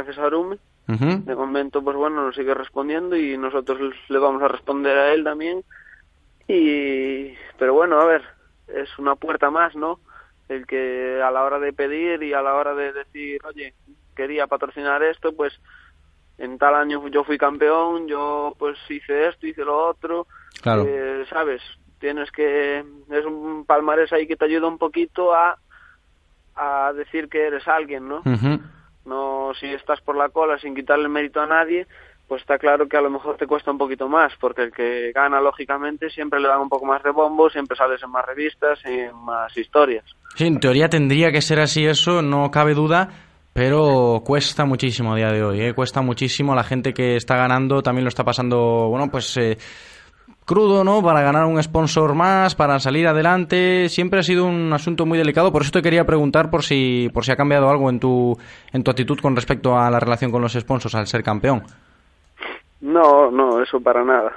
De 0.86 1.36
momento, 1.36 1.82
pues 1.84 1.96
bueno, 1.96 2.24
nos 2.24 2.34
sigue 2.34 2.52
respondiendo 2.52 3.16
y 3.16 3.38
nosotros 3.38 3.94
le 4.08 4.18
vamos 4.18 4.42
a 4.42 4.48
responder 4.48 4.96
a 4.98 5.12
él 5.12 5.22
también. 5.22 5.62
Y, 6.48 7.32
pero 7.58 7.74
bueno, 7.74 8.00
a 8.00 8.04
ver, 8.06 8.22
es 8.66 8.98
una 8.98 9.14
puerta 9.14 9.50
más, 9.50 9.76
¿no? 9.76 10.00
El 10.48 10.66
que 10.66 11.22
a 11.22 11.30
la 11.30 11.44
hora 11.44 11.60
de 11.60 11.72
pedir 11.72 12.24
y 12.24 12.32
a 12.32 12.42
la 12.42 12.54
hora 12.54 12.74
de 12.74 12.92
decir, 12.92 13.40
oye, 13.44 13.72
quería 14.16 14.48
patrocinar 14.48 15.02
esto, 15.04 15.32
pues 15.32 15.52
en 16.38 16.58
tal 16.58 16.74
año 16.74 17.06
yo 17.06 17.22
fui 17.22 17.38
campeón, 17.38 18.08
yo 18.08 18.56
pues 18.58 18.76
hice 18.88 19.28
esto, 19.28 19.46
hice 19.46 19.64
lo 19.64 19.88
otro, 19.88 20.26
claro. 20.60 20.84
Eh, 20.88 21.24
¿sabes? 21.30 21.62
tienes 22.00 22.32
que 22.32 22.78
es 22.78 23.24
un 23.26 23.64
palmarés 23.66 24.12
ahí 24.12 24.26
que 24.26 24.36
te 24.36 24.46
ayuda 24.46 24.66
un 24.66 24.78
poquito 24.78 25.32
a 25.32 25.56
a 26.56 26.92
decir 26.94 27.28
que 27.28 27.46
eres 27.46 27.66
alguien, 27.68 28.08
¿no? 28.08 28.22
No 29.04 29.52
si 29.58 29.66
estás 29.66 30.00
por 30.00 30.16
la 30.16 30.28
cola 30.28 30.58
sin 30.58 30.74
quitarle 30.74 31.08
mérito 31.08 31.40
a 31.40 31.46
nadie, 31.46 31.86
pues 32.30 32.42
está 32.42 32.58
claro 32.58 32.88
que 32.88 32.96
a 32.96 33.00
lo 33.00 33.10
mejor 33.10 33.36
te 33.36 33.48
cuesta 33.48 33.72
un 33.72 33.78
poquito 33.78 34.08
más, 34.08 34.32
porque 34.40 34.62
el 34.62 34.72
que 34.72 35.10
gana 35.12 35.40
lógicamente 35.40 36.10
siempre 36.10 36.38
le 36.38 36.46
dan 36.46 36.60
un 36.60 36.68
poco 36.68 36.86
más 36.86 37.02
de 37.02 37.10
bombo, 37.10 37.50
siempre 37.50 37.76
sales 37.76 38.00
en 38.04 38.10
más 38.10 38.24
revistas 38.24 38.78
y 38.84 39.00
en 39.00 39.16
más 39.16 39.56
historias. 39.56 40.04
Sí, 40.36 40.46
en 40.46 40.60
teoría 40.60 40.88
tendría 40.88 41.32
que 41.32 41.40
ser 41.40 41.58
así 41.58 41.84
eso, 41.84 42.22
no 42.22 42.48
cabe 42.52 42.74
duda, 42.74 43.08
pero 43.52 44.22
cuesta 44.24 44.64
muchísimo 44.64 45.12
a 45.12 45.16
día 45.16 45.32
de 45.32 45.42
hoy, 45.42 45.60
¿eh? 45.60 45.74
cuesta 45.74 46.02
muchísimo. 46.02 46.54
La 46.54 46.62
gente 46.62 46.94
que 46.94 47.16
está 47.16 47.36
ganando 47.36 47.82
también 47.82 48.04
lo 48.04 48.10
está 48.10 48.22
pasando, 48.22 48.88
bueno, 48.88 49.08
pues 49.10 49.36
eh, 49.36 49.58
crudo, 50.44 50.85
¿no? 50.85 51.03
Para 51.03 51.22
ganar 51.22 51.46
un 51.46 51.62
sponsor 51.62 52.14
más, 52.14 52.55
para 52.55 52.79
salir 52.81 53.07
adelante. 53.07 53.88
Siempre 53.88 54.20
ha 54.20 54.22
sido 54.22 54.46
un 54.46 54.72
asunto 54.72 55.07
muy 55.07 55.18
delicado. 55.18 55.53
Por 55.53 55.62
eso 55.62 55.70
te 55.70 55.83
quería 55.83 56.05
preguntar 56.05 56.50
por 56.50 56.62
si, 56.62 57.09
por 57.12 57.24
si 57.24 57.33
ha 57.33 57.37
cambiado 57.37 57.70
algo 57.70 57.88
en 57.90 58.00
tu, 58.00 58.37
en 58.72 58.83
tu 58.83 58.90
actitud 58.90 59.18
con 59.20 59.37
respecto 59.37 59.79
a 59.79 59.90
la 59.90 60.00
relación 60.00 60.31
con 60.31 60.42
los 60.42 60.53
sponsors 60.53 60.94
al 60.94 61.07
ser 61.07 61.22
campeón. 61.22 61.62
No, 62.81 63.31
no, 63.31 63.62
eso 63.62 63.81
para 63.81 64.05
nada. 64.05 64.33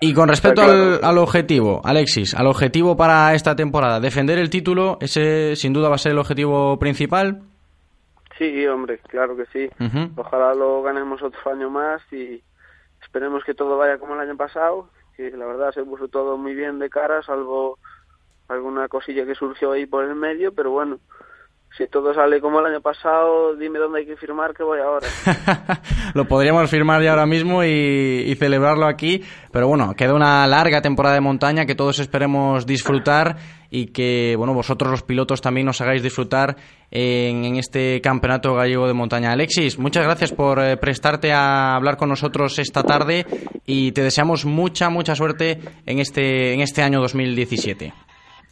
y 0.00 0.12
con 0.12 0.28
respecto 0.28 0.62
al, 0.62 1.00
al, 1.02 1.18
objetivo, 1.18 1.80
Alexis, 1.82 2.34
al 2.34 2.46
objetivo 2.46 2.96
para 2.96 3.32
esta 3.34 3.56
temporada, 3.56 3.98
defender 3.98 4.38
el 4.38 4.50
título, 4.50 4.98
ese 5.00 5.56
sin 5.56 5.72
duda 5.72 5.88
va 5.88 5.94
a 5.94 5.98
ser 5.98 6.12
el 6.12 6.18
objetivo 6.18 6.78
principal. 6.78 7.42
Sí, 8.38 8.66
hombre, 8.66 8.98
claro 9.08 9.36
que 9.36 9.46
sí. 9.46 9.70
Ojalá 10.16 10.54
lo 10.54 10.82
ganemos 10.82 11.22
otro 11.22 11.52
año 11.52 11.70
más 11.70 12.02
y, 12.12 12.42
Esperemos 13.14 13.44
que 13.44 13.54
todo 13.54 13.78
vaya 13.78 13.96
como 13.96 14.14
el 14.14 14.20
año 14.28 14.36
pasado, 14.36 14.88
que 15.16 15.30
la 15.30 15.46
verdad 15.46 15.70
se 15.70 15.84
puso 15.84 16.08
todo 16.08 16.36
muy 16.36 16.52
bien 16.52 16.80
de 16.80 16.90
cara, 16.90 17.22
salvo 17.22 17.78
alguna 18.48 18.88
cosilla 18.88 19.24
que 19.24 19.36
surgió 19.36 19.70
ahí 19.70 19.86
por 19.86 20.02
el 20.02 20.16
medio, 20.16 20.52
pero 20.52 20.72
bueno, 20.72 20.98
si 21.76 21.88
todo 21.88 22.14
sale 22.14 22.40
como 22.40 22.60
el 22.60 22.66
año 22.66 22.80
pasado, 22.80 23.56
dime 23.56 23.80
dónde 23.80 24.00
hay 24.00 24.06
que 24.06 24.16
firmar 24.16 24.54
que 24.54 24.62
voy 24.62 24.78
ahora. 24.78 25.08
lo 26.14 26.26
podríamos 26.26 26.70
firmar 26.70 27.02
ya 27.02 27.10
ahora 27.10 27.26
mismo 27.26 27.64
y, 27.64 28.34
celebrarlo 28.38 28.86
aquí, 28.86 29.22
pero 29.52 29.66
bueno, 29.66 29.94
queda 29.96 30.14
una 30.14 30.46
larga 30.46 30.82
temporada 30.82 31.14
de 31.16 31.20
montaña 31.20 31.66
que 31.66 31.74
todos 31.74 31.98
esperemos 31.98 32.66
disfrutar 32.66 33.36
y 33.70 33.86
que 33.86 34.34
bueno 34.36 34.54
vosotros 34.54 34.90
los 34.90 35.02
pilotos 35.02 35.40
también 35.40 35.66
nos 35.66 35.80
hagáis 35.80 36.02
disfrutar 36.02 36.56
en, 36.90 37.56
este 37.56 38.00
campeonato 38.00 38.54
gallego 38.54 38.86
de 38.86 38.94
montaña. 38.94 39.32
Alexis, 39.32 39.78
muchas 39.78 40.04
gracias 40.04 40.32
por 40.32 40.60
eh, 40.60 40.76
prestarte 40.76 41.32
a 41.32 41.74
hablar 41.74 41.96
con 41.96 42.08
nosotros 42.08 42.58
esta 42.58 42.82
tarde 42.82 43.26
y 43.66 43.92
te 43.92 44.02
deseamos 44.02 44.44
mucha 44.44 44.90
mucha 44.90 45.14
suerte 45.14 45.58
en 45.86 45.98
este 45.98 46.52
en 46.52 46.60
este 46.60 46.82
año 46.82 47.00
2017. 47.00 47.92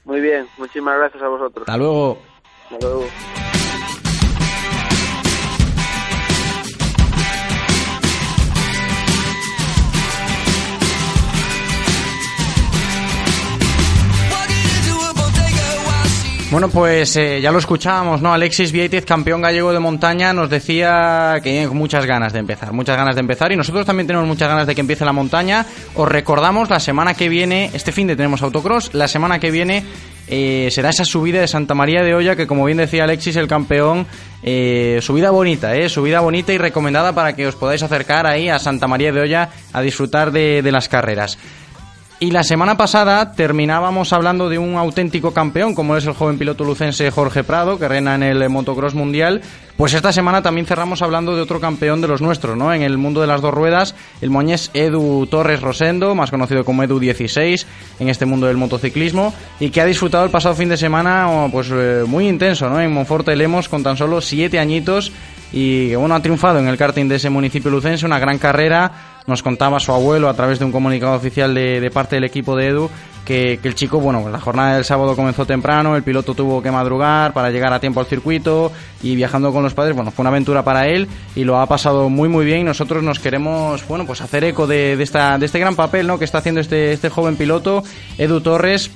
Muy 0.05 0.21
bien, 0.21 0.47
muchísimas 0.59 0.99
gracias 0.99 1.23
a 1.23 1.29
vosotros. 1.29 1.69
Hasta 1.69 1.77
luego. 1.77 2.32
Hasta 2.73 2.87
luego. 2.89 3.62
Bueno, 16.53 16.69
pues 16.69 17.17
eh, 17.17 17.41
ya 17.41 17.51
lo 17.51 17.59
escuchábamos, 17.59 18.21
¿no? 18.21 18.31
Alexis 18.31 18.73
Vieitez, 18.73 19.07
campeón 19.07 19.41
gallego 19.41 19.73
de 19.73 19.79
montaña, 19.79 20.35
nos 20.35 20.51
decía 20.51 21.37
que 21.43 21.51
tiene 21.51 21.69
muchas 21.69 22.05
ganas 22.05 22.35
de 22.35 22.41
empezar, 22.41 22.75
muchas 22.75 22.95
ganas 22.95 23.15
de 23.15 23.23
empezar 23.23 23.51
y 23.53 23.57
nosotros 23.57 23.87
también 23.87 24.07
tenemos 24.07 24.29
muchas 24.29 24.51
ganas 24.51 24.67
de 24.67 24.75
que 24.75 24.83
empiece 24.83 25.07
la 25.07 25.15
montaña. 25.15 25.65
Os 25.95 26.07
recordamos, 26.07 26.69
la 26.69 26.79
semana 26.79 27.15
que 27.15 27.31
viene, 27.31 27.71
este 27.73 27.91
fin 27.91 28.07
de 28.07 28.17
tenemos 28.17 28.43
autocross, 28.43 28.93
la 28.93 29.09
semana 29.09 29.39
que 29.39 29.51
viene 29.51 29.83
eh, 30.29 30.69
será 30.71 30.91
esa 30.91 31.07
subida 31.07 31.41
de 31.41 31.49
Santa 31.49 31.75
María 31.75 32.03
de 32.03 32.15
Olla 32.15 32.37
que, 32.37 32.47
como 32.47 32.67
bien 32.67 32.77
decía 32.77 33.05
Alexis, 33.05 33.37
el 33.37 33.49
campeón, 33.49 34.07
eh, 34.43 34.99
subida 35.01 35.31
bonita, 35.31 35.75
eh, 35.75 35.89
subida 35.89 36.21
bonita 36.21 36.53
y 36.53 36.59
recomendada 36.59 37.15
para 37.15 37.35
que 37.35 37.47
os 37.47 37.55
podáis 37.55 37.83
acercar 37.83 38.27
ahí 38.27 38.51
a 38.51 38.59
Santa 38.59 38.87
María 38.87 39.11
de 39.11 39.23
Olla 39.23 39.49
a 39.73 39.81
disfrutar 39.81 40.31
de, 40.31 40.61
de 40.61 40.71
las 40.71 40.91
carreras. 40.91 41.39
Y 42.23 42.31
la 42.31 42.45
semana 42.45 42.77
pasada 42.77 43.33
terminábamos 43.33 44.13
hablando 44.13 44.49
de 44.49 44.57
un 44.57 44.77
auténtico 44.77 45.35
campeón, 45.35 45.75
como 45.75 45.97
es 45.97 46.07
el 46.07 46.13
joven 46.13 46.39
piloto 46.39 46.63
lucense 46.63 47.11
Jorge 47.11 47.43
Prado, 47.43 47.81
que 47.81 47.89
reina 47.89 48.15
en 48.15 48.23
el 48.23 48.49
motocross 48.49 48.95
mundial. 48.95 49.41
Pues 49.77 49.93
esta 49.93 50.13
semana 50.13 50.41
también 50.41 50.65
cerramos 50.65 51.03
hablando 51.03 51.35
de 51.35 51.43
otro 51.43 51.59
campeón 51.59 52.01
de 52.01 52.07
los 52.07 52.23
nuestros, 52.23 52.57
¿no? 52.57 52.73
En 52.73 52.83
el 52.83 52.97
mundo 52.97 53.23
de 53.23 53.27
las 53.27 53.41
dos 53.41 53.53
ruedas, 53.53 53.97
el 54.21 54.31
moñés 54.31 54.71
Edu 54.73 55.27
Torres 55.27 55.63
Rosendo, 55.63 56.15
más 56.15 56.31
conocido 56.31 56.65
como 56.65 56.85
Edu 56.85 57.01
16, 57.01 57.67
en 57.99 58.09
este 58.09 58.25
mundo 58.25 58.47
del 58.47 58.57
motociclismo, 58.57 59.35
y 59.59 59.71
que 59.71 59.81
ha 59.81 59.85
disfrutado 59.85 60.25
el 60.25 60.31
pasado 60.31 60.55
fin 60.55 60.69
de 60.69 60.77
semana, 60.77 61.29
oh, 61.29 61.49
pues 61.51 61.71
eh, 61.73 62.05
muy 62.07 62.29
intenso, 62.29 62.71
¿no? 62.71 62.81
En 62.81 62.93
Monforte 62.93 63.35
Lemos, 63.35 63.69
con 63.69 63.83
tan 63.83 63.97
solo 63.97 64.21
siete 64.21 64.61
añitos, 64.61 65.11
y 65.53 65.95
bueno, 65.95 66.15
ha 66.15 66.23
triunfado 66.23 66.59
en 66.59 66.69
el 66.69 66.77
karting 66.77 67.09
de 67.09 67.17
ese 67.17 67.31
municipio 67.31 67.71
lucense, 67.71 68.07
una 68.07 68.19
gran 68.19 68.39
carrera 68.39 68.91
nos 69.27 69.43
contaba 69.43 69.79
su 69.79 69.93
abuelo 69.93 70.29
a 70.29 70.35
través 70.35 70.59
de 70.59 70.65
un 70.65 70.73
comunicado 70.73 71.15
oficial 71.15 71.55
de, 71.55 71.91
parte 71.93 72.17
del 72.17 72.25
equipo 72.25 72.57
de 72.57 72.69
Edu 72.69 72.91
que, 73.25 73.61
el 73.63 73.75
chico, 73.77 74.01
bueno, 74.01 74.29
la 74.29 74.41
jornada 74.41 74.75
del 74.75 74.85
sábado 74.85 75.15
comenzó 75.15 75.47
temprano, 75.47 75.95
el 75.95 76.03
piloto 76.03 76.35
tuvo 76.35 76.61
que 76.61 76.73
madrugar 76.73 77.33
para 77.33 77.51
llegar 77.51 77.73
a 77.73 77.79
tiempo 77.79 78.01
al 78.01 78.07
circuito 78.07 78.73
y 79.01 79.15
viajando 79.15 79.53
con 79.53 79.63
los 79.63 79.75
padres, 79.75 79.95
bueno, 79.95 80.11
fue 80.11 80.25
una 80.25 80.31
aventura 80.31 80.65
para 80.65 80.89
él 80.89 81.07
y 81.37 81.45
lo 81.45 81.61
ha 81.61 81.67
pasado 81.67 82.09
muy 82.09 82.29
muy 82.29 82.45
bien 82.45 82.65
nosotros 82.65 83.03
nos 83.03 83.19
queremos, 83.19 83.87
bueno, 83.87 84.07
pues 84.07 84.21
hacer 84.21 84.45
eco 84.45 84.67
de, 84.67 85.01
esta, 85.01 85.39
de 85.39 85.47
este 85.47 85.59
gran 85.59 85.77
papel, 85.77 86.07
¿no? 86.07 86.19
Que 86.19 86.25
está 86.25 86.39
haciendo 86.39 86.61
este, 86.61 86.93
este 86.93 87.11
joven 87.11 87.37
piloto, 87.37 87.85
Edu 88.19 88.41
Torres, 88.41 88.91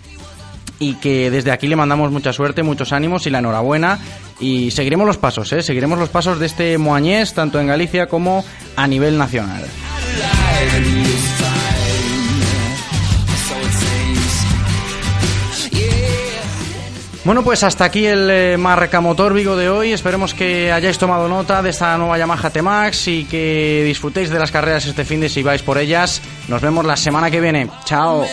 y 0.78 0.94
que 0.94 1.30
desde 1.30 1.50
aquí 1.50 1.66
le 1.66 1.76
mandamos 1.76 2.10
mucha 2.10 2.32
suerte, 2.32 2.62
muchos 2.62 2.92
ánimos 2.92 3.26
y 3.26 3.30
la 3.30 3.38
enhorabuena. 3.38 3.98
Y 4.40 4.70
seguiremos 4.70 5.06
los 5.06 5.18
pasos, 5.18 5.52
¿eh? 5.52 5.62
seguiremos 5.62 5.98
los 5.98 6.08
pasos 6.08 6.38
de 6.38 6.46
este 6.46 6.78
Moañés, 6.78 7.34
tanto 7.34 7.60
en 7.60 7.66
Galicia 7.66 8.06
como 8.06 8.44
a 8.76 8.86
nivel 8.86 9.16
nacional. 9.16 9.64
Bueno, 17.26 17.42
pues 17.42 17.64
hasta 17.64 17.84
aquí 17.84 18.06
el 18.06 18.30
eh, 18.30 18.56
Marca 18.56 19.00
Motor 19.00 19.34
Vigo 19.34 19.56
de 19.56 19.68
hoy. 19.68 19.92
Esperemos 19.92 20.32
que 20.32 20.70
hayáis 20.70 20.96
tomado 20.96 21.26
nota 21.28 21.60
de 21.60 21.70
esta 21.70 21.98
nueva 21.98 22.16
Yamaha 22.16 22.50
T-Max 22.50 23.08
y 23.08 23.24
que 23.24 23.82
disfrutéis 23.84 24.30
de 24.30 24.38
las 24.38 24.52
carreras 24.52 24.86
este 24.86 25.04
fin 25.04 25.20
de 25.20 25.28
si 25.28 25.42
vais 25.42 25.60
por 25.60 25.76
ellas. 25.76 26.22
Nos 26.46 26.62
vemos 26.62 26.84
la 26.84 26.96
semana 26.96 27.28
que 27.28 27.40
viene. 27.40 27.68
Chao. 27.84 28.24